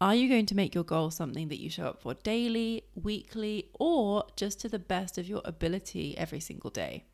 are 0.00 0.14
you 0.14 0.28
going 0.28 0.46
to 0.46 0.54
make 0.54 0.74
your 0.74 0.84
goal 0.84 1.10
something 1.10 1.48
that 1.48 1.60
you 1.60 1.68
show 1.68 1.86
up 1.86 2.00
for 2.00 2.14
daily, 2.14 2.84
weekly, 2.94 3.68
or 3.74 4.24
just 4.36 4.60
to 4.60 4.68
the 4.68 4.78
best 4.78 5.18
of 5.18 5.28
your 5.28 5.42
ability 5.44 6.16
every 6.16 6.38
single 6.38 6.70
day? 6.70 7.04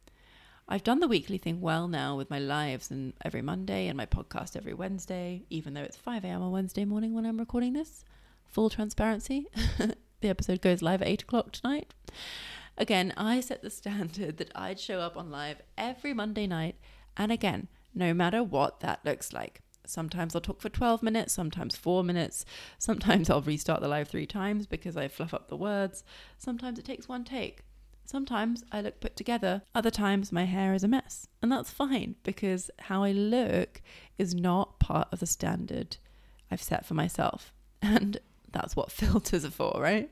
I've 0.69 0.85
done 0.85 1.01
the 1.01 1.09
weekly 1.09 1.39
thing 1.39 1.61
well 1.61 1.89
now 1.89 2.17
with 2.17 2.31
my 2.31 2.39
lives 2.39 2.91
and 2.91 3.13
every 3.23 3.43
Monday 3.43 3.87
and 3.87 3.97
my 3.97 4.07
podcast 4.07 4.57
every 4.57 4.73
Wednesday, 4.75 5.45
even 5.51 5.75
though 5.75 5.83
it's 5.83 5.97
5 5.97 6.25
a.m. 6.25 6.43
on 6.43 6.53
Wednesday 6.53 6.85
morning 6.85 7.15
when 7.15 7.27
I'm 7.27 7.39
recording 7.39 7.75
this. 7.75 8.05
Full 8.49 8.71
transparency. 8.71 9.47
the 9.79 10.29
episode 10.29 10.63
goes 10.63 10.81
live 10.81 11.03
at 11.03 11.09
8 11.09 11.23
o'clock 11.23 11.53
tonight. 11.53 11.93
Again, 12.77 13.13
I 13.17 13.41
set 13.41 13.63
the 13.63 13.71
standard 13.81 14.37
that 14.39 14.51
I'd 14.55 14.81
show 14.81 15.01
up 15.01 15.17
on 15.17 15.31
live 15.31 15.63
every 15.79 16.15
Monday 16.15 16.47
night, 16.47 16.77
and 17.17 17.31
again, 17.31 17.69
no 17.95 18.13
matter 18.13 18.43
what 18.43 18.81
that 18.81 19.05
looks 19.05 19.33
like. 19.33 19.61
Sometimes 19.87 20.35
I'll 20.35 20.41
talk 20.41 20.61
for 20.63 20.71
12 20.71 21.03
minutes, 21.03 21.33
sometimes 21.35 21.77
four 21.77 22.03
minutes. 22.03 22.45
Sometimes 22.79 23.29
I'll 23.29 23.43
restart 23.43 23.81
the 23.83 23.89
live 23.89 24.09
three 24.09 24.27
times 24.27 24.67
because 24.67 24.97
I 24.97 25.09
fluff 25.09 25.35
up 25.35 25.49
the 25.49 25.57
words. 25.57 26.05
Sometimes 26.39 26.79
it 26.79 26.87
takes 26.87 27.07
one 27.07 27.25
take. 27.25 27.61
Sometimes 28.07 28.65
I 28.71 28.81
look 28.81 29.01
put 29.01 29.17
together, 29.17 29.63
other 29.75 29.91
times 29.91 30.33
my 30.33 30.45
hair 30.45 30.75
is 30.75 30.85
a 30.85 30.89
mess. 30.89 31.27
And 31.43 31.51
that's 31.51 31.71
fine 31.71 32.17
because 32.23 32.71
how 32.79 33.03
I 33.03 33.13
look 33.13 33.81
is 34.19 34.35
not 34.35 34.79
part 34.79 35.09
of 35.13 35.21
the 35.21 35.27
standard 35.27 35.97
I've 36.51 36.63
set 36.63 36.87
for 36.87 36.95
myself. 36.95 37.53
And 37.83 38.19
that's 38.51 38.75
what 38.75 38.91
filters 38.93 39.45
are 39.45 39.51
for, 39.51 39.79
right? 39.79 40.11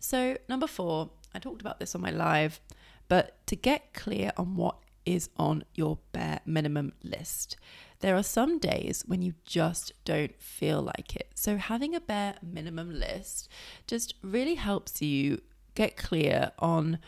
So, 0.00 0.36
number 0.48 0.66
four, 0.66 1.10
I 1.34 1.38
talked 1.38 1.60
about 1.60 1.80
this 1.80 1.94
on 1.94 2.00
my 2.00 2.10
live, 2.10 2.60
but 3.08 3.46
to 3.46 3.56
get 3.56 3.92
clear 3.92 4.32
on 4.36 4.56
what 4.56 4.76
is 5.04 5.28
on 5.36 5.64
your 5.74 5.98
bare 6.12 6.40
minimum 6.46 6.92
list. 7.02 7.56
There 8.00 8.16
are 8.16 8.22
some 8.22 8.58
days 8.58 9.04
when 9.06 9.22
you 9.22 9.34
just 9.44 9.92
don't 10.04 10.38
feel 10.40 10.82
like 10.82 11.16
it. 11.16 11.30
So, 11.34 11.56
having 11.56 11.94
a 11.94 12.00
bare 12.00 12.36
minimum 12.42 12.92
list 12.92 13.48
just 13.86 14.14
really 14.22 14.54
helps 14.54 15.00
you 15.02 15.42
get 15.74 15.96
clear 15.96 16.52
on 16.58 16.98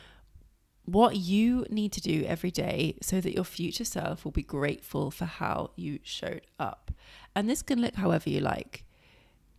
what 0.85 1.17
you 1.17 1.67
need 1.69 1.93
to 1.93 2.01
do 2.01 2.25
every 2.27 2.51
day 2.51 2.97
so 3.03 3.21
that 3.21 3.35
your 3.35 3.45
future 3.45 3.85
self 3.85 4.25
will 4.25 4.33
be 4.33 4.43
grateful 4.43 5.11
for 5.11 5.25
how 5.25 5.71
you 5.77 5.99
showed 6.03 6.47
up. 6.59 6.93
And 7.35 7.51
this 7.51 7.63
can 7.63 7.81
look 7.81 7.97
however 7.97 8.31
you 8.31 8.41
like. 8.41 8.86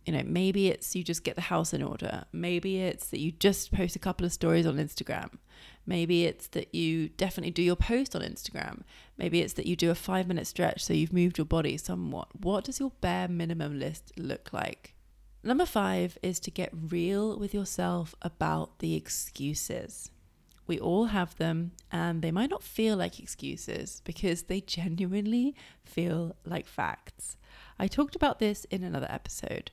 You 0.08 0.14
know, 0.14 0.22
maybe 0.24 0.68
it's 0.68 0.96
you 0.96 1.04
just 1.04 1.22
get 1.22 1.34
the 1.34 1.42
house 1.42 1.74
in 1.74 1.82
order. 1.82 2.24
Maybe 2.32 2.80
it's 2.80 3.08
that 3.08 3.20
you 3.20 3.30
just 3.30 3.70
post 3.72 3.94
a 3.94 3.98
couple 3.98 4.24
of 4.24 4.32
stories 4.32 4.64
on 4.64 4.76
Instagram. 4.76 5.36
Maybe 5.84 6.24
it's 6.24 6.46
that 6.46 6.74
you 6.74 7.10
definitely 7.10 7.50
do 7.50 7.60
your 7.60 7.76
post 7.76 8.16
on 8.16 8.22
Instagram. 8.22 8.84
Maybe 9.18 9.42
it's 9.42 9.52
that 9.52 9.66
you 9.66 9.76
do 9.76 9.90
a 9.90 9.94
five 9.94 10.26
minute 10.26 10.46
stretch 10.46 10.82
so 10.82 10.94
you've 10.94 11.12
moved 11.12 11.36
your 11.36 11.44
body 11.44 11.76
somewhat. 11.76 12.28
What 12.40 12.64
does 12.64 12.80
your 12.80 12.92
bare 13.02 13.28
minimum 13.28 13.78
list 13.78 14.12
look 14.16 14.50
like? 14.50 14.94
Number 15.42 15.66
five 15.66 16.16
is 16.22 16.40
to 16.40 16.50
get 16.50 16.70
real 16.72 17.38
with 17.38 17.52
yourself 17.52 18.14
about 18.22 18.78
the 18.78 18.94
excuses. 18.94 20.10
We 20.66 20.80
all 20.80 21.06
have 21.06 21.36
them, 21.36 21.72
and 21.92 22.22
they 22.22 22.30
might 22.30 22.48
not 22.48 22.62
feel 22.62 22.96
like 22.96 23.20
excuses 23.20 24.00
because 24.06 24.44
they 24.44 24.62
genuinely 24.62 25.54
feel 25.84 26.34
like 26.46 26.66
facts. 26.66 27.36
I 27.78 27.88
talked 27.88 28.16
about 28.16 28.38
this 28.38 28.64
in 28.70 28.82
another 28.82 29.06
episode. 29.10 29.70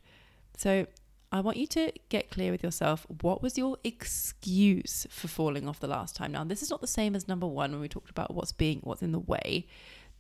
So 0.58 0.88
I 1.32 1.42
want 1.42 1.58
you 1.58 1.68
to 1.68 1.92
get 2.10 2.32
clear 2.32 2.52
with 2.52 2.64
yourself 2.64 3.06
what 3.22 3.42
was 3.42 3.58
your 3.58 3.78
excuse 3.84 5.06
for 5.10 5.28
falling 5.28 5.68
off 5.68 5.80
the 5.80 5.88
last 5.88 6.16
time. 6.16 6.32
Now, 6.32 6.44
this 6.44 6.64
is 6.64 6.70
not 6.70 6.82
the 6.82 6.88
same 6.88 7.16
as 7.16 7.28
number 7.28 7.48
one 7.48 7.72
when 7.72 7.82
we 7.82 7.90
talked 7.90 8.10
about 8.10 8.34
what's 8.34 8.52
being 8.52 8.80
what's 8.84 9.02
in 9.02 9.12
the 9.12 9.20
way. 9.20 9.68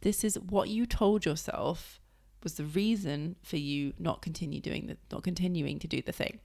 This 0.01 0.23
is 0.23 0.37
what 0.37 0.69
you 0.69 0.85
told 0.85 1.25
yourself 1.25 1.99
was 2.43 2.55
the 2.55 2.65
reason 2.65 3.37
for 3.41 3.57
you 3.57 3.93
not 3.97 4.21
continue 4.21 4.59
doing 4.59 4.87
the 4.87 4.97
not 5.11 5.23
continuing 5.23 5.79
to 5.79 5.87
do 5.87 6.01
the 6.01 6.11
thing. 6.11 6.39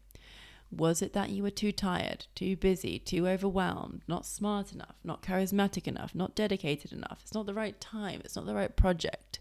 Was 0.70 1.02
it 1.02 1.14
that 1.14 1.30
you 1.30 1.42
were 1.42 1.50
too 1.50 1.72
tired, 1.72 2.26
too 2.36 2.56
busy, 2.56 3.00
too 3.00 3.26
overwhelmed, 3.26 4.02
not 4.06 4.24
smart 4.24 4.72
enough, 4.72 4.94
not 5.02 5.20
charismatic 5.20 5.88
enough, 5.88 6.14
not 6.14 6.36
dedicated 6.36 6.92
enough? 6.92 7.18
It's 7.22 7.34
not 7.34 7.46
the 7.46 7.54
right 7.54 7.80
time, 7.80 8.20
it's 8.24 8.36
not 8.36 8.46
the 8.46 8.54
right 8.54 8.74
project. 8.76 9.40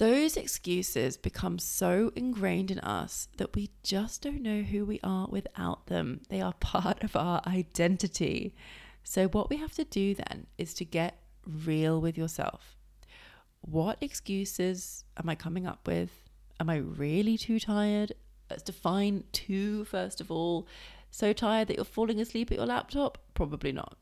Those 0.00 0.38
excuses 0.38 1.18
become 1.18 1.58
so 1.58 2.10
ingrained 2.16 2.70
in 2.70 2.78
us 2.78 3.28
that 3.36 3.54
we 3.54 3.68
just 3.82 4.22
don't 4.22 4.40
know 4.40 4.62
who 4.62 4.86
we 4.86 4.98
are 5.04 5.28
without 5.28 5.88
them. 5.88 6.22
They 6.30 6.40
are 6.40 6.54
part 6.60 7.04
of 7.04 7.14
our 7.16 7.42
identity. 7.46 8.54
So, 9.04 9.28
what 9.28 9.50
we 9.50 9.58
have 9.58 9.74
to 9.74 9.84
do 9.84 10.14
then 10.14 10.46
is 10.56 10.72
to 10.74 10.86
get 10.86 11.18
real 11.46 12.00
with 12.00 12.16
yourself. 12.16 12.78
What 13.60 13.98
excuses 14.00 15.04
am 15.18 15.28
I 15.28 15.34
coming 15.34 15.66
up 15.66 15.86
with? 15.86 16.10
Am 16.58 16.70
I 16.70 16.76
really 16.76 17.36
too 17.36 17.60
tired? 17.60 18.14
Let's 18.48 18.62
define 18.62 19.24
two 19.32 19.84
first 19.84 20.22
of 20.22 20.30
all. 20.30 20.66
So 21.10 21.34
tired 21.34 21.68
that 21.68 21.76
you're 21.76 21.84
falling 21.84 22.22
asleep 22.22 22.50
at 22.50 22.56
your 22.56 22.66
laptop? 22.66 23.18
Probably 23.34 23.72
not. 23.72 23.98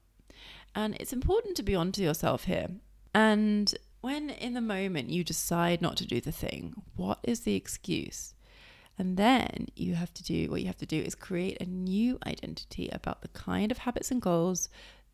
And 0.77 0.97
it's 1.01 1.13
important 1.13 1.57
to 1.57 1.65
be 1.65 1.75
onto 1.75 2.05
yourself 2.05 2.45
here. 2.45 2.69
And 3.13 3.75
when 4.01 4.31
in 4.31 4.55
the 4.55 4.61
moment 4.61 5.11
you 5.11 5.25
decide 5.25 5.83
not 5.83 5.97
to 5.97 6.07
do 6.07 6.21
the 6.21 6.33
thing, 6.33 6.83
what 6.97 7.19
is 7.23 7.41
the 7.41 7.55
excuse? 7.55 8.35
And 8.99 9.17
then 9.17 9.69
you 9.77 9.95
have 9.95 10.13
to 10.15 10.25
do 10.25 10.51
what 10.51 10.61
you 10.61 10.67
have 10.67 10.79
to 10.79 10.87
do 10.87 11.01
is 11.01 11.15
create 11.15 11.61
a 11.61 11.67
new 11.67 12.19
identity 12.27 12.89
about 12.93 13.23
the 13.23 13.29
kind 13.29 13.71
of 13.71 13.79
habits 13.79 14.11
and 14.11 14.21
goals 14.21 14.69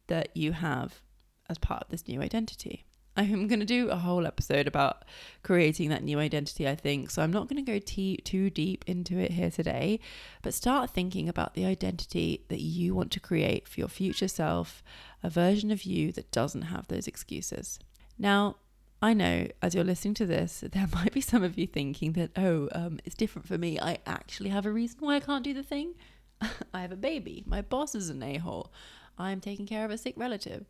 that 0.07 0.35
you 0.35 0.53
have 0.53 1.03
as 1.49 1.59
part 1.59 1.83
of 1.83 1.89
this 1.91 2.09
new 2.09 2.23
identity. 2.23 2.87
I'm 3.17 3.47
going 3.49 3.61
to 3.61 3.67
do 3.67 3.91
a 3.91 3.97
whole 3.97 4.27
episode 4.27 4.67
about 4.67 5.05
creating 5.43 5.91
that 5.91 6.03
new 6.03 6.19
identity, 6.19 6.67
I 6.69 6.75
think. 6.75 7.11
So 7.11 7.23
I'm 7.23 7.33
not 7.33 7.49
going 7.49 7.63
to 7.65 7.73
go 7.73 7.79
t- 7.79 8.17
too 8.19 8.51
deep 8.51 8.85
into 8.87 9.19
it 9.19 9.33
here 9.33 9.51
today, 9.51 10.01
but 10.43 10.55
start 10.55 10.91
thinking 10.91 11.29
about 11.29 11.55
the 11.55 11.67
identity 11.67 12.45
that 12.49 12.61
you 12.61 12.95
want 12.95 13.13
to 13.13 13.21
create 13.21 13.69
for 13.69 13.81
your 13.81 13.89
future 13.89 14.29
self, 14.29 14.83
a 15.23 15.31
version 15.31 15.71
of 15.71 15.85
you 15.85 16.11
that 16.13 16.33
doesn't 16.33 16.63
have 16.63 16.89
those 16.89 17.07
excuses. 17.07 17.79
Now, 18.19 18.57
I 19.05 19.13
know 19.13 19.49
as 19.61 19.75
you're 19.75 19.85
listening 19.85 20.15
to 20.15 20.25
this, 20.25 20.65
there 20.73 20.87
might 20.95 21.13
be 21.13 21.21
some 21.21 21.43
of 21.43 21.59
you 21.59 21.67
thinking 21.67 22.13
that, 22.13 22.31
oh, 22.39 22.71
um, 22.73 23.01
it's 23.05 23.15
different 23.15 23.47
for 23.47 23.59
me. 23.59 23.79
I 23.79 23.99
actually 24.07 24.49
have 24.49 24.65
a 24.65 24.73
reason 24.73 25.01
why 25.01 25.17
I 25.17 25.21
can't 25.21 25.45
do 25.45 25.53
the 25.53 25.63
thing. 25.63 25.93
I 26.73 26.81
have 26.81 26.91
a 26.91 26.97
baby. 26.97 27.45
My 27.47 27.61
boss 27.61 27.95
is 27.95 28.09
an 28.09 28.23
a 28.23 28.39
hole. 28.39 28.73
I'm 29.19 29.43
taking 29.43 29.67
care 29.67 29.85
of 29.85 29.91
a 29.91 29.99
sick 29.99 30.15
relative. 30.17 30.65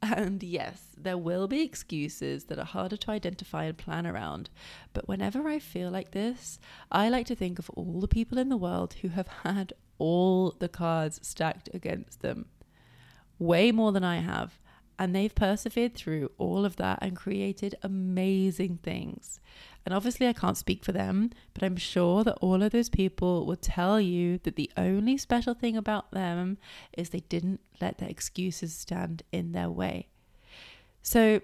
And 0.00 0.40
yes, 0.44 0.82
there 0.96 1.18
will 1.18 1.48
be 1.48 1.62
excuses 1.62 2.44
that 2.44 2.60
are 2.60 2.64
harder 2.64 2.96
to 2.96 3.10
identify 3.10 3.64
and 3.64 3.76
plan 3.76 4.06
around. 4.06 4.50
But 4.92 5.08
whenever 5.08 5.48
I 5.48 5.58
feel 5.58 5.90
like 5.90 6.12
this, 6.12 6.60
I 6.92 7.08
like 7.08 7.26
to 7.26 7.34
think 7.34 7.58
of 7.58 7.70
all 7.70 7.98
the 7.98 8.06
people 8.06 8.38
in 8.38 8.50
the 8.50 8.56
world 8.56 8.94
who 9.02 9.08
have 9.08 9.28
had 9.42 9.72
all 9.98 10.54
the 10.60 10.68
cards 10.68 11.18
stacked 11.26 11.70
against 11.74 12.20
them. 12.20 12.46
Way 13.40 13.72
more 13.72 13.90
than 13.90 14.04
I 14.04 14.18
have. 14.18 14.60
And 14.98 15.14
they've 15.14 15.34
persevered 15.34 15.94
through 15.94 16.30
all 16.38 16.64
of 16.64 16.76
that 16.76 17.00
and 17.02 17.16
created 17.16 17.74
amazing 17.82 18.78
things. 18.82 19.40
And 19.84 19.94
obviously, 19.94 20.28
I 20.28 20.32
can't 20.32 20.56
speak 20.56 20.84
for 20.84 20.92
them, 20.92 21.30
but 21.52 21.62
I'm 21.62 21.76
sure 21.76 22.24
that 22.24 22.38
all 22.40 22.62
of 22.62 22.72
those 22.72 22.88
people 22.88 23.44
will 23.44 23.56
tell 23.56 24.00
you 24.00 24.38
that 24.44 24.56
the 24.56 24.70
only 24.76 25.18
special 25.18 25.52
thing 25.52 25.76
about 25.76 26.12
them 26.12 26.58
is 26.96 27.10
they 27.10 27.20
didn't 27.20 27.60
let 27.80 27.98
their 27.98 28.08
excuses 28.08 28.74
stand 28.74 29.22
in 29.32 29.52
their 29.52 29.70
way. 29.70 30.08
So, 31.02 31.40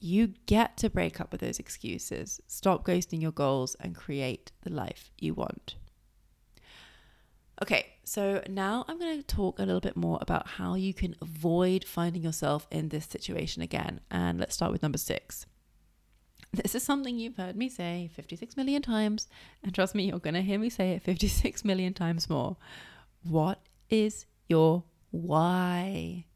you 0.00 0.34
get 0.46 0.76
to 0.78 0.90
break 0.90 1.20
up 1.20 1.30
with 1.30 1.40
those 1.40 1.60
excuses, 1.60 2.40
stop 2.48 2.84
ghosting 2.84 3.22
your 3.22 3.30
goals, 3.30 3.76
and 3.78 3.94
create 3.94 4.50
the 4.62 4.70
life 4.70 5.12
you 5.18 5.32
want. 5.32 5.76
Okay, 7.62 7.91
so 8.04 8.42
now 8.48 8.84
I'm 8.88 8.98
going 8.98 9.16
to 9.18 9.26
talk 9.26 9.58
a 9.58 9.62
little 9.62 9.80
bit 9.80 9.96
more 9.96 10.18
about 10.20 10.46
how 10.46 10.74
you 10.74 10.92
can 10.92 11.14
avoid 11.22 11.84
finding 11.84 12.22
yourself 12.22 12.66
in 12.70 12.88
this 12.88 13.06
situation 13.06 13.62
again. 13.62 14.00
And 14.10 14.40
let's 14.40 14.54
start 14.54 14.72
with 14.72 14.82
number 14.82 14.98
six. 14.98 15.46
This 16.52 16.74
is 16.74 16.82
something 16.82 17.18
you've 17.18 17.36
heard 17.36 17.56
me 17.56 17.68
say 17.68 18.10
56 18.14 18.56
million 18.56 18.82
times, 18.82 19.28
and 19.62 19.74
trust 19.74 19.94
me, 19.94 20.04
you're 20.04 20.18
going 20.18 20.34
to 20.34 20.42
hear 20.42 20.58
me 20.58 20.68
say 20.68 20.92
it 20.92 21.02
56 21.02 21.64
million 21.64 21.94
times 21.94 22.28
more. 22.28 22.56
What 23.22 23.60
is 23.88 24.26
your 24.48 24.84
why? 25.10 26.26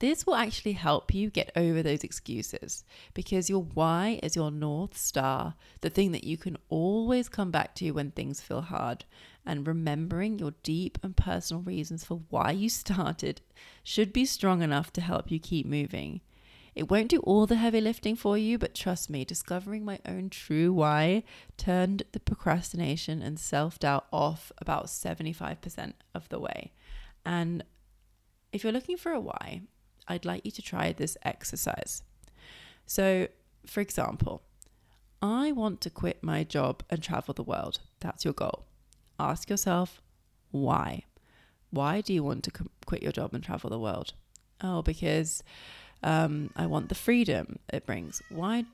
This 0.00 0.26
will 0.26 0.34
actually 0.34 0.72
help 0.72 1.14
you 1.14 1.30
get 1.30 1.52
over 1.54 1.82
those 1.82 2.02
excuses 2.02 2.84
because 3.14 3.48
your 3.48 3.62
why 3.62 4.18
is 4.22 4.34
your 4.34 4.50
North 4.50 4.96
Star, 4.96 5.54
the 5.82 5.90
thing 5.90 6.12
that 6.12 6.24
you 6.24 6.36
can 6.36 6.56
always 6.68 7.28
come 7.28 7.50
back 7.50 7.74
to 7.76 7.92
when 7.92 8.10
things 8.10 8.40
feel 8.40 8.62
hard. 8.62 9.04
And 9.46 9.66
remembering 9.66 10.38
your 10.38 10.54
deep 10.62 10.98
and 11.02 11.16
personal 11.16 11.62
reasons 11.62 12.04
for 12.04 12.22
why 12.30 12.50
you 12.50 12.68
started 12.70 13.40
should 13.82 14.12
be 14.12 14.24
strong 14.24 14.62
enough 14.62 14.92
to 14.94 15.00
help 15.00 15.30
you 15.30 15.38
keep 15.38 15.66
moving. 15.66 16.22
It 16.74 16.90
won't 16.90 17.08
do 17.08 17.20
all 17.20 17.46
the 17.46 17.54
heavy 17.54 17.80
lifting 17.80 18.16
for 18.16 18.36
you, 18.36 18.58
but 18.58 18.74
trust 18.74 19.08
me, 19.08 19.24
discovering 19.24 19.84
my 19.84 20.00
own 20.04 20.28
true 20.28 20.72
why 20.72 21.22
turned 21.56 22.02
the 22.10 22.18
procrastination 22.18 23.22
and 23.22 23.38
self 23.38 23.78
doubt 23.78 24.06
off 24.12 24.50
about 24.58 24.86
75% 24.86 25.92
of 26.14 26.28
the 26.30 26.40
way. 26.40 26.72
And 27.24 27.62
if 28.52 28.64
you're 28.64 28.72
looking 28.72 28.96
for 28.96 29.12
a 29.12 29.20
why, 29.20 29.62
I'd 30.06 30.24
like 30.24 30.44
you 30.44 30.50
to 30.52 30.62
try 30.62 30.92
this 30.92 31.16
exercise. 31.22 32.02
So, 32.86 33.28
for 33.66 33.80
example, 33.80 34.42
I 35.22 35.52
want 35.52 35.80
to 35.82 35.90
quit 35.90 36.22
my 36.22 36.44
job 36.44 36.82
and 36.90 37.02
travel 37.02 37.32
the 37.34 37.42
world. 37.42 37.80
That's 38.00 38.24
your 38.24 38.34
goal. 38.34 38.66
Ask 39.18 39.48
yourself, 39.48 40.02
why? 40.50 41.04
Why 41.70 42.00
do 42.00 42.12
you 42.12 42.22
want 42.22 42.44
to 42.44 42.52
quit 42.84 43.02
your 43.02 43.12
job 43.12 43.34
and 43.34 43.42
travel 43.42 43.70
the 43.70 43.78
world? 43.78 44.12
Oh, 44.60 44.82
because 44.82 45.42
um, 46.02 46.50
I 46.56 46.66
want 46.66 46.88
the 46.88 46.94
freedom 46.94 47.58
it 47.72 47.86
brings. 47.86 48.22
Why? 48.28 48.64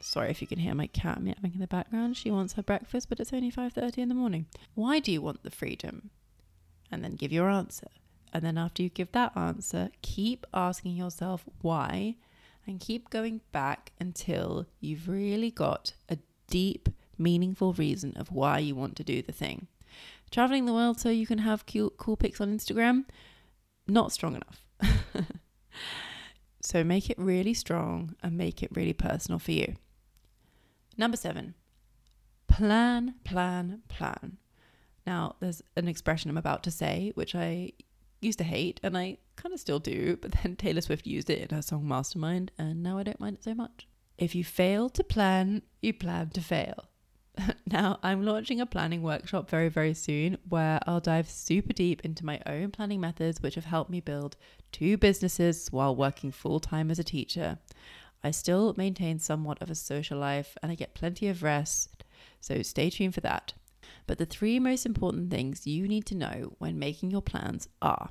Sorry 0.00 0.30
if 0.30 0.40
you 0.40 0.46
can 0.46 0.58
hear 0.58 0.74
my 0.74 0.88
cat 0.88 1.22
meowing 1.22 1.52
in 1.54 1.60
the 1.60 1.66
background. 1.66 2.16
She 2.16 2.30
wants 2.30 2.52
her 2.54 2.62
breakfast, 2.62 3.08
but 3.08 3.18
it's 3.18 3.32
only 3.32 3.50
5:30 3.50 3.98
in 3.98 4.08
the 4.08 4.14
morning. 4.14 4.46
Why 4.74 4.98
do 4.98 5.10
you 5.10 5.22
want 5.22 5.42
the 5.42 5.50
freedom? 5.50 6.10
And 6.90 7.02
then 7.02 7.16
give 7.16 7.32
your 7.32 7.48
answer. 7.48 7.88
And 8.32 8.44
then 8.44 8.56
after 8.56 8.82
you 8.82 8.88
give 8.88 9.12
that 9.12 9.36
answer, 9.36 9.90
keep 10.00 10.46
asking 10.54 10.96
yourself 10.96 11.44
why 11.60 12.16
and 12.66 12.80
keep 12.80 13.10
going 13.10 13.40
back 13.52 13.92
until 14.00 14.66
you've 14.80 15.08
really 15.08 15.50
got 15.50 15.92
a 16.08 16.18
deep, 16.48 16.88
meaningful 17.18 17.72
reason 17.74 18.14
of 18.16 18.32
why 18.32 18.58
you 18.58 18.74
want 18.74 18.96
to 18.96 19.04
do 19.04 19.20
the 19.22 19.32
thing. 19.32 19.66
Traveling 20.30 20.64
the 20.64 20.72
world 20.72 20.98
so 20.98 21.10
you 21.10 21.26
can 21.26 21.38
have 21.38 21.66
cute, 21.66 21.96
cool 21.98 22.16
pics 22.16 22.40
on 22.40 22.56
Instagram, 22.56 23.04
not 23.86 24.12
strong 24.12 24.36
enough. 24.36 24.64
so 26.62 26.82
make 26.82 27.10
it 27.10 27.18
really 27.18 27.52
strong 27.52 28.14
and 28.22 28.38
make 28.38 28.62
it 28.62 28.70
really 28.74 28.94
personal 28.94 29.38
for 29.38 29.52
you. 29.52 29.74
Number 30.96 31.16
seven, 31.16 31.54
plan, 32.48 33.16
plan, 33.24 33.82
plan. 33.88 34.38
Now, 35.06 35.36
there's 35.40 35.62
an 35.76 35.88
expression 35.88 36.30
I'm 36.30 36.38
about 36.38 36.62
to 36.64 36.70
say, 36.70 37.12
which 37.14 37.34
I 37.34 37.72
used 38.22 38.38
to 38.38 38.44
hate, 38.44 38.80
and 38.82 38.96
I 38.96 39.18
kind 39.36 39.52
of 39.52 39.60
still 39.60 39.78
do, 39.78 40.16
but 40.20 40.32
then 40.32 40.56
Taylor 40.58 40.80
Swift 40.80 41.06
used 41.06 41.30
it 41.30 41.50
in 41.50 41.54
her 41.54 41.62
song 41.62 41.86
Mastermind, 41.86 42.50
and 42.58 42.82
now 42.82 42.98
I 42.98 43.02
don't 43.02 43.20
mind 43.20 43.38
it 43.38 43.44
so 43.44 43.54
much. 43.54 43.86
If 44.18 44.34
you 44.34 44.44
fail 44.44 44.88
to 44.90 45.04
plan, 45.04 45.62
you 45.80 45.92
plan 45.92 46.30
to 46.30 46.40
fail. 46.40 46.88
now, 47.66 47.98
I'm 48.02 48.24
launching 48.24 48.60
a 48.60 48.66
planning 48.66 49.02
workshop 49.02 49.48
very, 49.48 49.68
very 49.68 49.94
soon 49.94 50.36
where 50.48 50.80
I'll 50.86 51.00
dive 51.00 51.30
super 51.30 51.72
deep 51.72 52.02
into 52.04 52.26
my 52.26 52.40
own 52.46 52.70
planning 52.70 53.00
methods, 53.00 53.40
which 53.40 53.54
have 53.54 53.64
helped 53.64 53.90
me 53.90 54.00
build 54.00 54.36
two 54.70 54.96
businesses 54.96 55.68
while 55.70 55.96
working 55.96 56.30
full 56.30 56.60
time 56.60 56.90
as 56.90 56.98
a 56.98 57.04
teacher. 57.04 57.58
I 58.22 58.30
still 58.30 58.74
maintain 58.76 59.18
somewhat 59.18 59.60
of 59.62 59.70
a 59.70 59.74
social 59.74 60.18
life 60.18 60.56
and 60.62 60.70
I 60.70 60.74
get 60.74 60.94
plenty 60.94 61.28
of 61.28 61.42
rest, 61.42 62.04
so 62.40 62.62
stay 62.62 62.90
tuned 62.90 63.14
for 63.14 63.20
that. 63.22 63.54
But 64.06 64.18
the 64.18 64.26
three 64.26 64.58
most 64.58 64.84
important 64.86 65.30
things 65.30 65.66
you 65.66 65.86
need 65.88 66.06
to 66.06 66.14
know 66.14 66.54
when 66.58 66.78
making 66.78 67.10
your 67.10 67.22
plans 67.22 67.68
are 67.80 68.10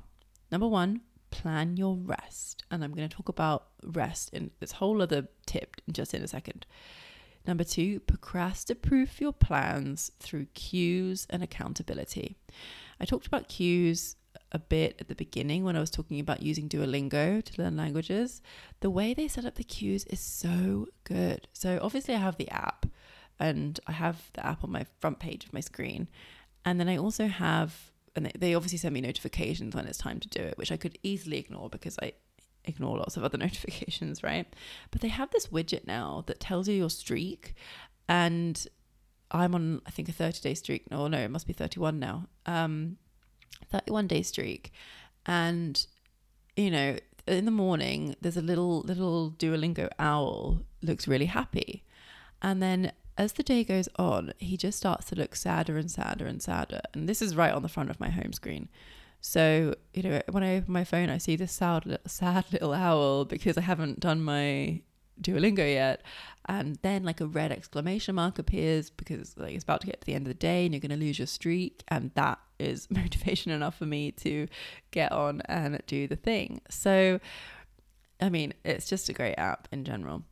number 0.50 0.68
one, 0.68 1.02
plan 1.30 1.76
your 1.76 1.96
rest. 1.96 2.64
And 2.70 2.82
I'm 2.82 2.92
going 2.92 3.08
to 3.08 3.16
talk 3.16 3.28
about 3.28 3.68
rest 3.82 4.30
in 4.32 4.50
this 4.60 4.72
whole 4.72 5.02
other 5.02 5.28
tip 5.46 5.80
just 5.90 6.14
in 6.14 6.22
a 6.22 6.28
second. 6.28 6.66
Number 7.46 7.64
two, 7.64 8.00
procrastinate 8.00 9.20
your 9.20 9.32
plans 9.32 10.12
through 10.20 10.46
cues 10.54 11.26
and 11.28 11.42
accountability. 11.42 12.36
I 13.00 13.04
talked 13.04 13.26
about 13.26 13.48
cues 13.48 14.16
a 14.52 14.58
bit 14.58 14.96
at 15.00 15.08
the 15.08 15.14
beginning 15.14 15.64
when 15.64 15.76
I 15.76 15.80
was 15.80 15.90
talking 15.90 16.20
about 16.20 16.42
using 16.42 16.68
Duolingo 16.68 17.42
to 17.42 17.62
learn 17.62 17.76
languages. 17.76 18.42
The 18.80 18.90
way 18.90 19.14
they 19.14 19.26
set 19.26 19.44
up 19.44 19.56
the 19.56 19.64
cues 19.64 20.04
is 20.04 20.20
so 20.20 20.86
good. 21.04 21.48
So, 21.52 21.78
obviously, 21.82 22.14
I 22.14 22.18
have 22.18 22.36
the 22.36 22.50
app, 22.50 22.86
and 23.38 23.78
I 23.86 23.92
have 23.92 24.30
the 24.34 24.46
app 24.46 24.64
on 24.64 24.70
my 24.70 24.86
front 25.00 25.18
page 25.18 25.44
of 25.44 25.52
my 25.52 25.60
screen. 25.60 26.08
And 26.64 26.78
then 26.78 26.88
I 26.88 26.96
also 26.96 27.26
have, 27.26 27.90
and 28.14 28.30
they, 28.38 28.54
obviously 28.54 28.78
send 28.78 28.94
me 28.94 29.00
notifications 29.00 29.74
when 29.74 29.86
it's 29.86 29.98
time 29.98 30.20
to 30.20 30.28
do 30.28 30.40
it, 30.40 30.56
which 30.58 30.70
I 30.70 30.76
could 30.76 30.98
easily 31.02 31.38
ignore 31.38 31.68
because 31.68 31.98
I 32.00 32.12
ignore 32.64 32.98
lots 32.98 33.16
of 33.16 33.24
other 33.24 33.38
notifications, 33.46 34.22
right? 34.22 34.46
But 34.90 35.00
they 35.00 35.08
have 35.08 35.30
this 35.30 35.48
widget 35.48 35.86
now 35.86 36.24
that 36.26 36.40
tells 36.40 36.68
you 36.68 36.74
your 36.74 36.90
streak. 36.90 37.54
And 38.08 38.64
I'm 39.30 39.54
on, 39.54 39.82
I 39.86 39.90
think, 39.90 40.08
a 40.08 40.12
30 40.12 40.40
day 40.40 40.54
streak. 40.54 40.90
No, 40.90 41.08
no, 41.08 41.18
it 41.18 41.30
must 41.30 41.46
be 41.46 41.52
31 41.52 41.98
now. 41.98 42.26
Um, 42.46 42.98
31 43.70 44.06
day 44.06 44.22
streak. 44.22 44.72
And, 45.26 45.84
you 46.56 46.70
know, 46.70 46.96
in 47.26 47.44
the 47.44 47.50
morning, 47.50 48.16
there's 48.20 48.36
a 48.36 48.42
little, 48.42 48.80
little 48.80 49.32
Duolingo 49.38 49.88
owl 49.98 50.60
looks 50.82 51.06
really 51.06 51.26
happy. 51.26 51.84
And 52.40 52.62
then 52.62 52.92
as 53.16 53.34
the 53.34 53.42
day 53.42 53.64
goes 53.64 53.88
on, 53.96 54.32
he 54.38 54.56
just 54.56 54.78
starts 54.78 55.06
to 55.06 55.16
look 55.16 55.36
sadder 55.36 55.76
and 55.76 55.90
sadder 55.90 56.26
and 56.26 56.42
sadder. 56.42 56.80
And 56.94 57.08
this 57.08 57.20
is 57.20 57.36
right 57.36 57.52
on 57.52 57.62
the 57.62 57.68
front 57.68 57.90
of 57.90 58.00
my 58.00 58.10
home 58.10 58.32
screen. 58.32 58.68
So, 59.20 59.74
you 59.94 60.02
know, 60.02 60.22
when 60.30 60.42
I 60.42 60.56
open 60.56 60.72
my 60.72 60.84
phone, 60.84 61.08
I 61.08 61.18
see 61.18 61.36
this 61.36 61.52
sad, 61.52 61.86
little, 61.86 62.08
sad 62.08 62.46
little 62.52 62.72
owl 62.72 63.24
because 63.24 63.56
I 63.56 63.60
haven't 63.60 64.00
done 64.00 64.22
my 64.22 64.80
Duolingo 65.20 65.58
yet. 65.58 66.02
And 66.46 66.76
then, 66.82 67.04
like, 67.04 67.20
a 67.20 67.26
red 67.26 67.52
exclamation 67.52 68.16
mark 68.16 68.38
appears 68.38 68.90
because, 68.90 69.36
like, 69.36 69.54
it's 69.54 69.62
about 69.62 69.80
to 69.82 69.86
get 69.86 70.00
to 70.00 70.06
the 70.06 70.14
end 70.14 70.26
of 70.26 70.30
the 70.30 70.34
day 70.34 70.64
and 70.64 70.74
you're 70.74 70.80
going 70.80 70.90
to 70.90 70.96
lose 70.96 71.18
your 71.18 71.26
streak. 71.26 71.84
And 71.88 72.10
that 72.14 72.40
is 72.58 72.88
motivation 72.90 73.52
enough 73.52 73.78
for 73.78 73.86
me 73.86 74.10
to 74.12 74.48
get 74.90 75.12
on 75.12 75.42
and 75.42 75.80
do 75.86 76.08
the 76.08 76.16
thing. 76.16 76.60
So, 76.68 77.20
I 78.20 78.28
mean, 78.28 78.54
it's 78.64 78.88
just 78.88 79.08
a 79.08 79.12
great 79.12 79.34
app 79.34 79.68
in 79.70 79.84
general. 79.84 80.24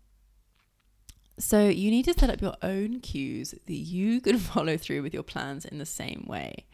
So 1.40 1.68
you 1.68 1.90
need 1.90 2.04
to 2.04 2.12
set 2.12 2.28
up 2.28 2.42
your 2.42 2.54
own 2.62 3.00
cues 3.00 3.54
that 3.66 3.72
you 3.72 4.20
can 4.26 4.38
follow 4.38 4.76
through 4.76 5.02
with 5.02 5.14
your 5.14 5.22
plans 5.22 5.64
in 5.64 5.78
the 5.78 5.86
same 5.86 6.24
way. 6.28 6.66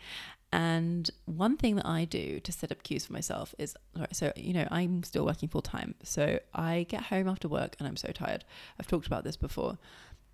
And 0.53 1.11
one 1.25 1.57
thing 1.57 1.77
that 1.77 1.87
I 1.87 2.05
do 2.05 2.41
to 2.41 2.53
set 2.53 2.71
up 2.73 2.83
cues 2.83 3.07
for 3.07 3.13
myself 3.13 3.55
is 3.59 3.77
so, 4.13 4.33
you 4.37 4.55
know, 4.55 4.67
I'm 4.71 5.03
still 5.03 5.25
working 5.25 5.49
full 5.49 5.63
time. 5.63 5.95
So 6.03 6.39
I 6.55 6.87
get 6.89 7.05
home 7.05 7.29
after 7.29 7.49
work 7.49 7.77
and 7.79 7.87
I'm 7.87 7.97
so 7.97 8.11
tired. 8.11 8.45
I've 8.79 8.87
talked 8.87 9.07
about 9.07 9.25
this 9.25 9.37
before. 9.37 9.79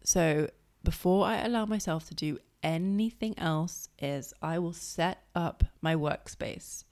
So 0.04 0.48
before 0.84 1.26
I 1.26 1.38
allow 1.38 1.66
myself 1.66 2.08
to 2.08 2.14
do 2.14 2.38
anything 2.62 3.38
else 3.38 3.88
is 3.98 4.32
I 4.42 4.58
will 4.58 4.72
set 4.72 5.24
up 5.34 5.64
my 5.80 5.94
workspace. 5.94 6.84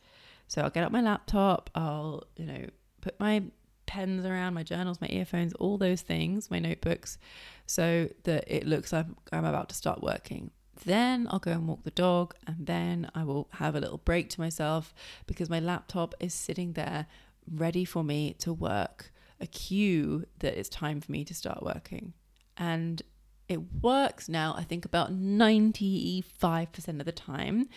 So 0.48 0.62
I'll 0.62 0.70
get 0.70 0.84
up 0.84 0.92
my 0.92 1.00
laptop, 1.00 1.70
I'll, 1.74 2.24
you 2.36 2.46
know, 2.46 2.66
put 3.00 3.18
my 3.20 3.44
pens 3.90 4.24
around, 4.24 4.54
my 4.54 4.62
journals, 4.62 5.00
my 5.00 5.08
earphones, 5.10 5.52
all 5.54 5.76
those 5.76 6.00
things, 6.00 6.48
my 6.48 6.60
notebooks, 6.60 7.18
so 7.66 8.08
that 8.22 8.44
it 8.46 8.64
looks 8.64 8.92
like 8.92 9.06
I'm 9.32 9.44
about 9.44 9.68
to 9.70 9.74
start 9.74 10.00
working. 10.00 10.52
Then 10.84 11.26
I'll 11.28 11.40
go 11.40 11.50
and 11.50 11.66
walk 11.66 11.82
the 11.82 11.90
dog, 11.90 12.36
and 12.46 12.66
then 12.66 13.10
I 13.16 13.24
will 13.24 13.48
have 13.54 13.74
a 13.74 13.80
little 13.80 13.98
break 13.98 14.30
to 14.30 14.40
myself 14.40 14.94
because 15.26 15.50
my 15.50 15.58
laptop 15.58 16.14
is 16.20 16.32
sitting 16.32 16.74
there 16.74 17.08
ready 17.50 17.84
for 17.84 18.04
me 18.04 18.36
to 18.38 18.52
work, 18.52 19.10
a 19.40 19.48
cue 19.48 20.24
that 20.38 20.56
it's 20.56 20.68
time 20.68 21.00
for 21.00 21.10
me 21.10 21.24
to 21.24 21.34
start 21.34 21.60
working. 21.60 22.12
And 22.56 23.02
it 23.48 23.82
works 23.82 24.28
now, 24.28 24.54
I 24.56 24.62
think, 24.62 24.84
about 24.84 25.12
95% 25.12 27.00
of 27.00 27.06
the 27.06 27.10
time 27.10 27.68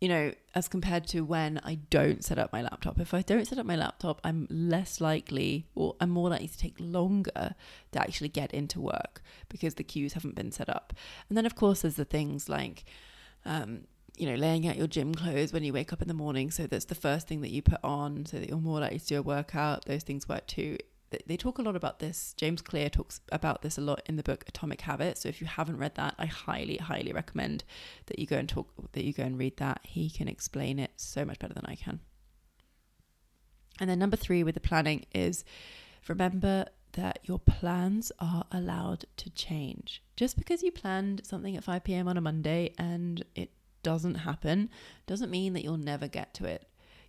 you 0.00 0.08
know, 0.08 0.32
as 0.54 0.66
compared 0.66 1.06
to 1.08 1.20
when 1.20 1.60
I 1.62 1.74
don't 1.90 2.24
set 2.24 2.38
up 2.38 2.52
my 2.52 2.62
laptop. 2.62 2.98
If 2.98 3.12
I 3.12 3.20
don't 3.20 3.46
set 3.46 3.58
up 3.58 3.66
my 3.66 3.76
laptop, 3.76 4.18
I'm 4.24 4.46
less 4.50 4.98
likely 5.00 5.66
or 5.74 5.94
I'm 6.00 6.08
more 6.08 6.30
likely 6.30 6.48
to 6.48 6.58
take 6.58 6.76
longer 6.78 7.54
to 7.92 8.00
actually 8.00 8.30
get 8.30 8.52
into 8.52 8.80
work 8.80 9.22
because 9.50 9.74
the 9.74 9.84
cues 9.84 10.14
haven't 10.14 10.34
been 10.34 10.52
set 10.52 10.70
up. 10.70 10.94
And 11.28 11.36
then, 11.36 11.44
of 11.44 11.54
course, 11.54 11.82
there's 11.82 11.96
the 11.96 12.06
things 12.06 12.48
like, 12.48 12.84
um, 13.44 13.82
you 14.16 14.26
know, 14.26 14.36
laying 14.36 14.66
out 14.66 14.76
your 14.76 14.86
gym 14.86 15.14
clothes 15.14 15.52
when 15.52 15.64
you 15.64 15.72
wake 15.74 15.92
up 15.92 16.00
in 16.00 16.08
the 16.08 16.14
morning. 16.14 16.50
So 16.50 16.66
that's 16.66 16.86
the 16.86 16.94
first 16.94 17.28
thing 17.28 17.42
that 17.42 17.50
you 17.50 17.60
put 17.60 17.80
on 17.84 18.24
so 18.24 18.38
that 18.38 18.48
you're 18.48 18.58
more 18.58 18.80
likely 18.80 19.00
to 19.00 19.06
do 19.06 19.18
a 19.18 19.22
workout. 19.22 19.84
Those 19.84 20.02
things 20.02 20.26
work 20.26 20.46
too 20.46 20.78
they 21.26 21.36
talk 21.36 21.58
a 21.58 21.62
lot 21.62 21.76
about 21.76 21.98
this. 21.98 22.34
James 22.36 22.62
Clear 22.62 22.88
talks 22.88 23.20
about 23.32 23.62
this 23.62 23.76
a 23.76 23.80
lot 23.80 24.02
in 24.06 24.16
the 24.16 24.22
book 24.22 24.44
Atomic 24.46 24.82
Habits. 24.82 25.22
So 25.22 25.28
if 25.28 25.40
you 25.40 25.46
haven't 25.46 25.78
read 25.78 25.96
that, 25.96 26.14
I 26.18 26.26
highly, 26.26 26.76
highly 26.76 27.12
recommend 27.12 27.64
that 28.06 28.18
you 28.18 28.26
go 28.26 28.36
and 28.36 28.48
talk 28.48 28.68
that 28.92 29.04
you 29.04 29.12
go 29.12 29.24
and 29.24 29.38
read 29.38 29.56
that. 29.56 29.80
He 29.82 30.08
can 30.08 30.28
explain 30.28 30.78
it 30.78 30.92
so 30.96 31.24
much 31.24 31.38
better 31.38 31.54
than 31.54 31.66
I 31.66 31.74
can. 31.74 32.00
And 33.80 33.88
then 33.88 33.98
number 33.98 34.16
three 34.16 34.44
with 34.44 34.54
the 34.54 34.60
planning 34.60 35.06
is 35.12 35.44
remember 36.06 36.66
that 36.92 37.20
your 37.24 37.38
plans 37.38 38.12
are 38.18 38.44
allowed 38.52 39.04
to 39.16 39.30
change. 39.30 40.02
Just 40.16 40.36
because 40.36 40.62
you 40.62 40.70
planned 40.70 41.22
something 41.24 41.56
at 41.56 41.64
5 41.64 41.84
p.m. 41.84 42.08
on 42.08 42.16
a 42.16 42.20
Monday 42.20 42.74
and 42.78 43.24
it 43.34 43.52
doesn't 43.82 44.16
happen 44.16 44.68
doesn't 45.06 45.30
mean 45.30 45.54
that 45.54 45.64
you'll 45.64 45.76
never 45.76 46.06
get 46.06 46.34
to 46.34 46.44
it 46.44 46.66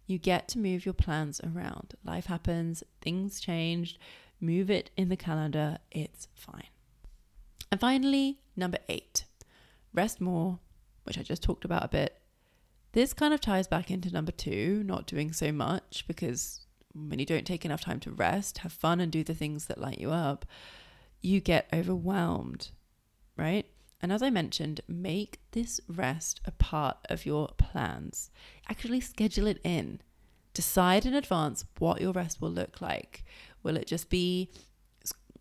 You 0.08 0.18
get 0.18 0.48
to 0.50 0.60
move 0.60 0.86
your 0.86 0.94
plans 0.94 1.40
around. 1.42 1.94
Life 2.04 2.26
happens, 2.26 2.84
things 3.02 3.40
change. 3.40 4.00
Move 4.40 4.72
it 4.72 4.90
in 4.98 5.10
the 5.10 5.16
calendar, 5.16 5.78
it's 5.92 6.28
fine. 6.34 6.68
And 7.72 7.80
finally, 7.80 8.40
number 8.56 8.80
eight, 8.90 9.26
rest 9.94 10.20
more, 10.20 10.60
which 11.04 11.18
I 11.18 11.22
just 11.22 11.44
talked 11.44 11.64
about 11.64 11.86
a 11.86 11.90
bit. 11.90 12.20
This 12.94 13.14
kind 13.14 13.34
of 13.34 13.40
ties 13.40 13.68
back 13.68 13.92
into 13.92 14.12
number 14.12 14.32
two, 14.32 14.84
not 14.84 15.06
doing 15.06 15.32
so 15.32 15.52
much, 15.52 16.06
because 16.08 16.62
when 16.94 17.20
you 17.20 17.26
don't 17.26 17.46
take 17.46 17.64
enough 17.64 17.82
time 17.82 18.00
to 18.02 18.12
rest, 18.12 18.58
have 18.60 18.74
fun, 18.74 19.00
and 19.00 19.12
do 19.12 19.24
the 19.24 19.36
things 19.36 19.68
that 19.68 19.80
light 19.80 20.00
you 20.00 20.12
up, 20.12 20.46
you 21.22 21.40
get 21.40 21.70
overwhelmed, 21.72 22.72
right? 23.38 23.68
And 24.02 24.12
as 24.12 24.24
I 24.24 24.30
mentioned, 24.30 24.82
make 24.88 25.40
this 25.52 25.80
rest 25.88 26.42
a 26.46 26.52
part 26.52 26.98
of 27.10 27.26
your 27.26 27.50
plans. 27.58 28.32
Actually, 28.68 29.02
schedule 29.02 29.48
it 29.48 29.60
in. 29.64 30.02
Decide 30.54 31.06
in 31.06 31.14
advance 31.14 31.66
what 31.78 32.02
your 32.02 32.12
rest 32.12 32.42
will 32.42 32.50
look 32.50 32.82
like. 32.82 33.24
Will 33.64 33.78
it 33.78 33.88
just 33.88 34.10
be 34.10 34.50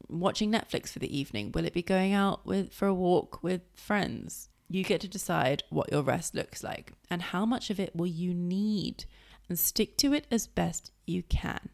watching 0.09 0.53
Netflix 0.53 0.89
for 0.91 0.99
the 0.99 1.17
evening? 1.17 1.53
Will 1.53 1.65
it 1.65 1.73
be 1.73 1.83
going 1.83 2.13
out 2.13 2.45
with 2.45 2.73
for 2.73 2.87
a 2.87 2.95
walk 2.95 3.43
with 3.43 3.63
friends? 3.75 4.49
You 4.69 4.85
get 4.85 5.01
to 5.01 5.09
decide 5.09 5.65
what 5.71 5.91
your 5.91 6.03
rest 6.03 6.35
looks 6.35 6.63
like 6.63 6.93
and 7.11 7.23
how 7.23 7.45
much 7.45 7.71
of 7.71 7.81
it 7.81 7.97
will 7.97 8.07
you 8.07 8.35
need 8.35 9.05
and 9.49 9.59
stick 9.59 9.97
to 9.99 10.13
it 10.13 10.27
as 10.31 10.47
best 10.47 10.93
you 11.07 11.23
can. 11.25 11.71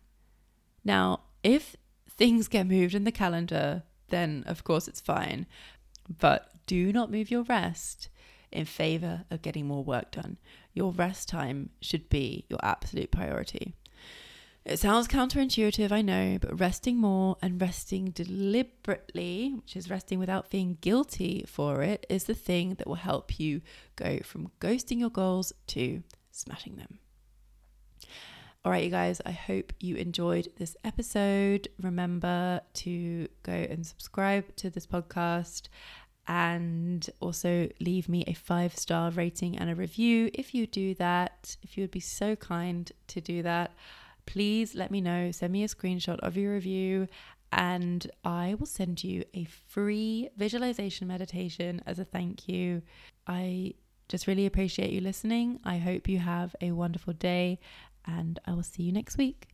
Now, 0.82 1.20
if 1.42 1.76
things 2.08 2.48
get 2.48 2.66
moved 2.66 2.94
in 2.94 3.04
the 3.04 3.12
calendar, 3.12 3.82
then 4.08 4.44
of 4.46 4.64
course 4.64 4.88
it's 4.88 5.00
fine. 5.00 5.46
But 6.08 6.50
do 6.66 6.92
not 6.92 7.10
move 7.10 7.30
your 7.30 7.42
rest 7.42 8.08
in 8.52 8.64
favor 8.64 9.24
of 9.30 9.42
getting 9.42 9.66
more 9.66 9.84
work 9.84 10.10
done. 10.10 10.36
Your 10.72 10.92
rest 10.92 11.28
time 11.28 11.70
should 11.80 12.08
be 12.08 12.44
your 12.48 12.60
absolute 12.62 13.10
priority. 13.10 13.74
It 14.64 14.80
sounds 14.80 15.06
counterintuitive, 15.06 15.92
I 15.92 16.02
know, 16.02 16.38
but 16.40 16.58
resting 16.58 16.96
more 16.96 17.36
and 17.40 17.60
resting 17.60 18.06
deliberately, 18.06 19.52
which 19.54 19.76
is 19.76 19.88
resting 19.88 20.18
without 20.18 20.48
feeling 20.48 20.78
guilty 20.80 21.44
for 21.46 21.82
it, 21.82 22.04
is 22.08 22.24
the 22.24 22.34
thing 22.34 22.74
that 22.74 22.88
will 22.88 22.96
help 22.96 23.38
you 23.38 23.60
go 23.94 24.18
from 24.24 24.50
ghosting 24.60 24.98
your 24.98 25.10
goals 25.10 25.52
to 25.68 26.02
smashing 26.32 26.76
them. 26.76 26.98
All 28.64 28.72
right, 28.72 28.82
you 28.82 28.90
guys, 28.90 29.20
I 29.24 29.30
hope 29.30 29.72
you 29.78 29.94
enjoyed 29.94 30.48
this 30.56 30.76
episode. 30.82 31.68
Remember 31.80 32.60
to 32.74 33.28
go 33.44 33.52
and 33.52 33.86
subscribe 33.86 34.56
to 34.56 34.68
this 34.68 34.88
podcast 34.88 35.68
and 36.28 37.08
also 37.20 37.68
leave 37.80 38.08
me 38.08 38.24
a 38.26 38.32
five 38.32 38.76
star 38.76 39.10
rating 39.10 39.56
and 39.56 39.70
a 39.70 39.74
review. 39.74 40.30
If 40.34 40.54
you 40.54 40.66
do 40.66 40.94
that, 40.94 41.56
if 41.62 41.76
you 41.76 41.82
would 41.82 41.90
be 41.90 42.00
so 42.00 42.36
kind 42.36 42.90
to 43.08 43.20
do 43.20 43.42
that, 43.42 43.74
please 44.26 44.74
let 44.74 44.90
me 44.90 45.00
know. 45.00 45.30
Send 45.30 45.52
me 45.52 45.62
a 45.62 45.68
screenshot 45.68 46.18
of 46.20 46.36
your 46.36 46.54
review, 46.54 47.06
and 47.52 48.10
I 48.24 48.54
will 48.58 48.66
send 48.66 49.04
you 49.04 49.24
a 49.34 49.44
free 49.44 50.28
visualization 50.36 51.06
meditation 51.06 51.80
as 51.86 51.98
a 51.98 52.04
thank 52.04 52.48
you. 52.48 52.82
I 53.26 53.74
just 54.08 54.26
really 54.26 54.46
appreciate 54.46 54.90
you 54.90 55.00
listening. 55.00 55.60
I 55.64 55.78
hope 55.78 56.08
you 56.08 56.18
have 56.18 56.54
a 56.60 56.72
wonderful 56.72 57.12
day, 57.12 57.60
and 58.04 58.38
I 58.46 58.52
will 58.54 58.62
see 58.62 58.82
you 58.82 58.92
next 58.92 59.16
week. 59.16 59.48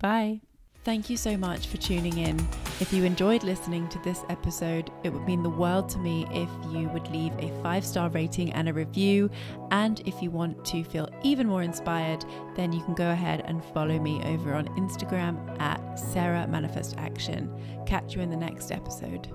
Bye. 0.00 0.47
Thank 0.84 1.10
you 1.10 1.16
so 1.16 1.36
much 1.36 1.66
for 1.66 1.76
tuning 1.76 2.16
in. 2.16 2.38
If 2.80 2.92
you 2.92 3.04
enjoyed 3.04 3.42
listening 3.42 3.88
to 3.88 3.98
this 3.98 4.24
episode, 4.30 4.90
it 5.04 5.12
would 5.12 5.26
mean 5.26 5.42
the 5.42 5.50
world 5.50 5.88
to 5.90 5.98
me 5.98 6.26
if 6.30 6.48
you 6.72 6.88
would 6.88 7.08
leave 7.10 7.32
a 7.38 7.52
five 7.62 7.84
star 7.84 8.08
rating 8.08 8.52
and 8.52 8.68
a 8.68 8.72
review. 8.72 9.28
And 9.70 10.00
if 10.06 10.22
you 10.22 10.30
want 10.30 10.64
to 10.66 10.84
feel 10.84 11.08
even 11.22 11.48
more 11.48 11.62
inspired, 11.62 12.24
then 12.54 12.72
you 12.72 12.82
can 12.84 12.94
go 12.94 13.10
ahead 13.10 13.42
and 13.44 13.62
follow 13.74 13.98
me 13.98 14.22
over 14.24 14.54
on 14.54 14.68
Instagram 14.78 15.60
at 15.60 15.98
Sarah 15.98 16.46
Manifest 16.46 16.96
Action. 16.96 17.52
Catch 17.84 18.14
you 18.14 18.22
in 18.22 18.30
the 18.30 18.36
next 18.36 18.70
episode. 18.70 19.28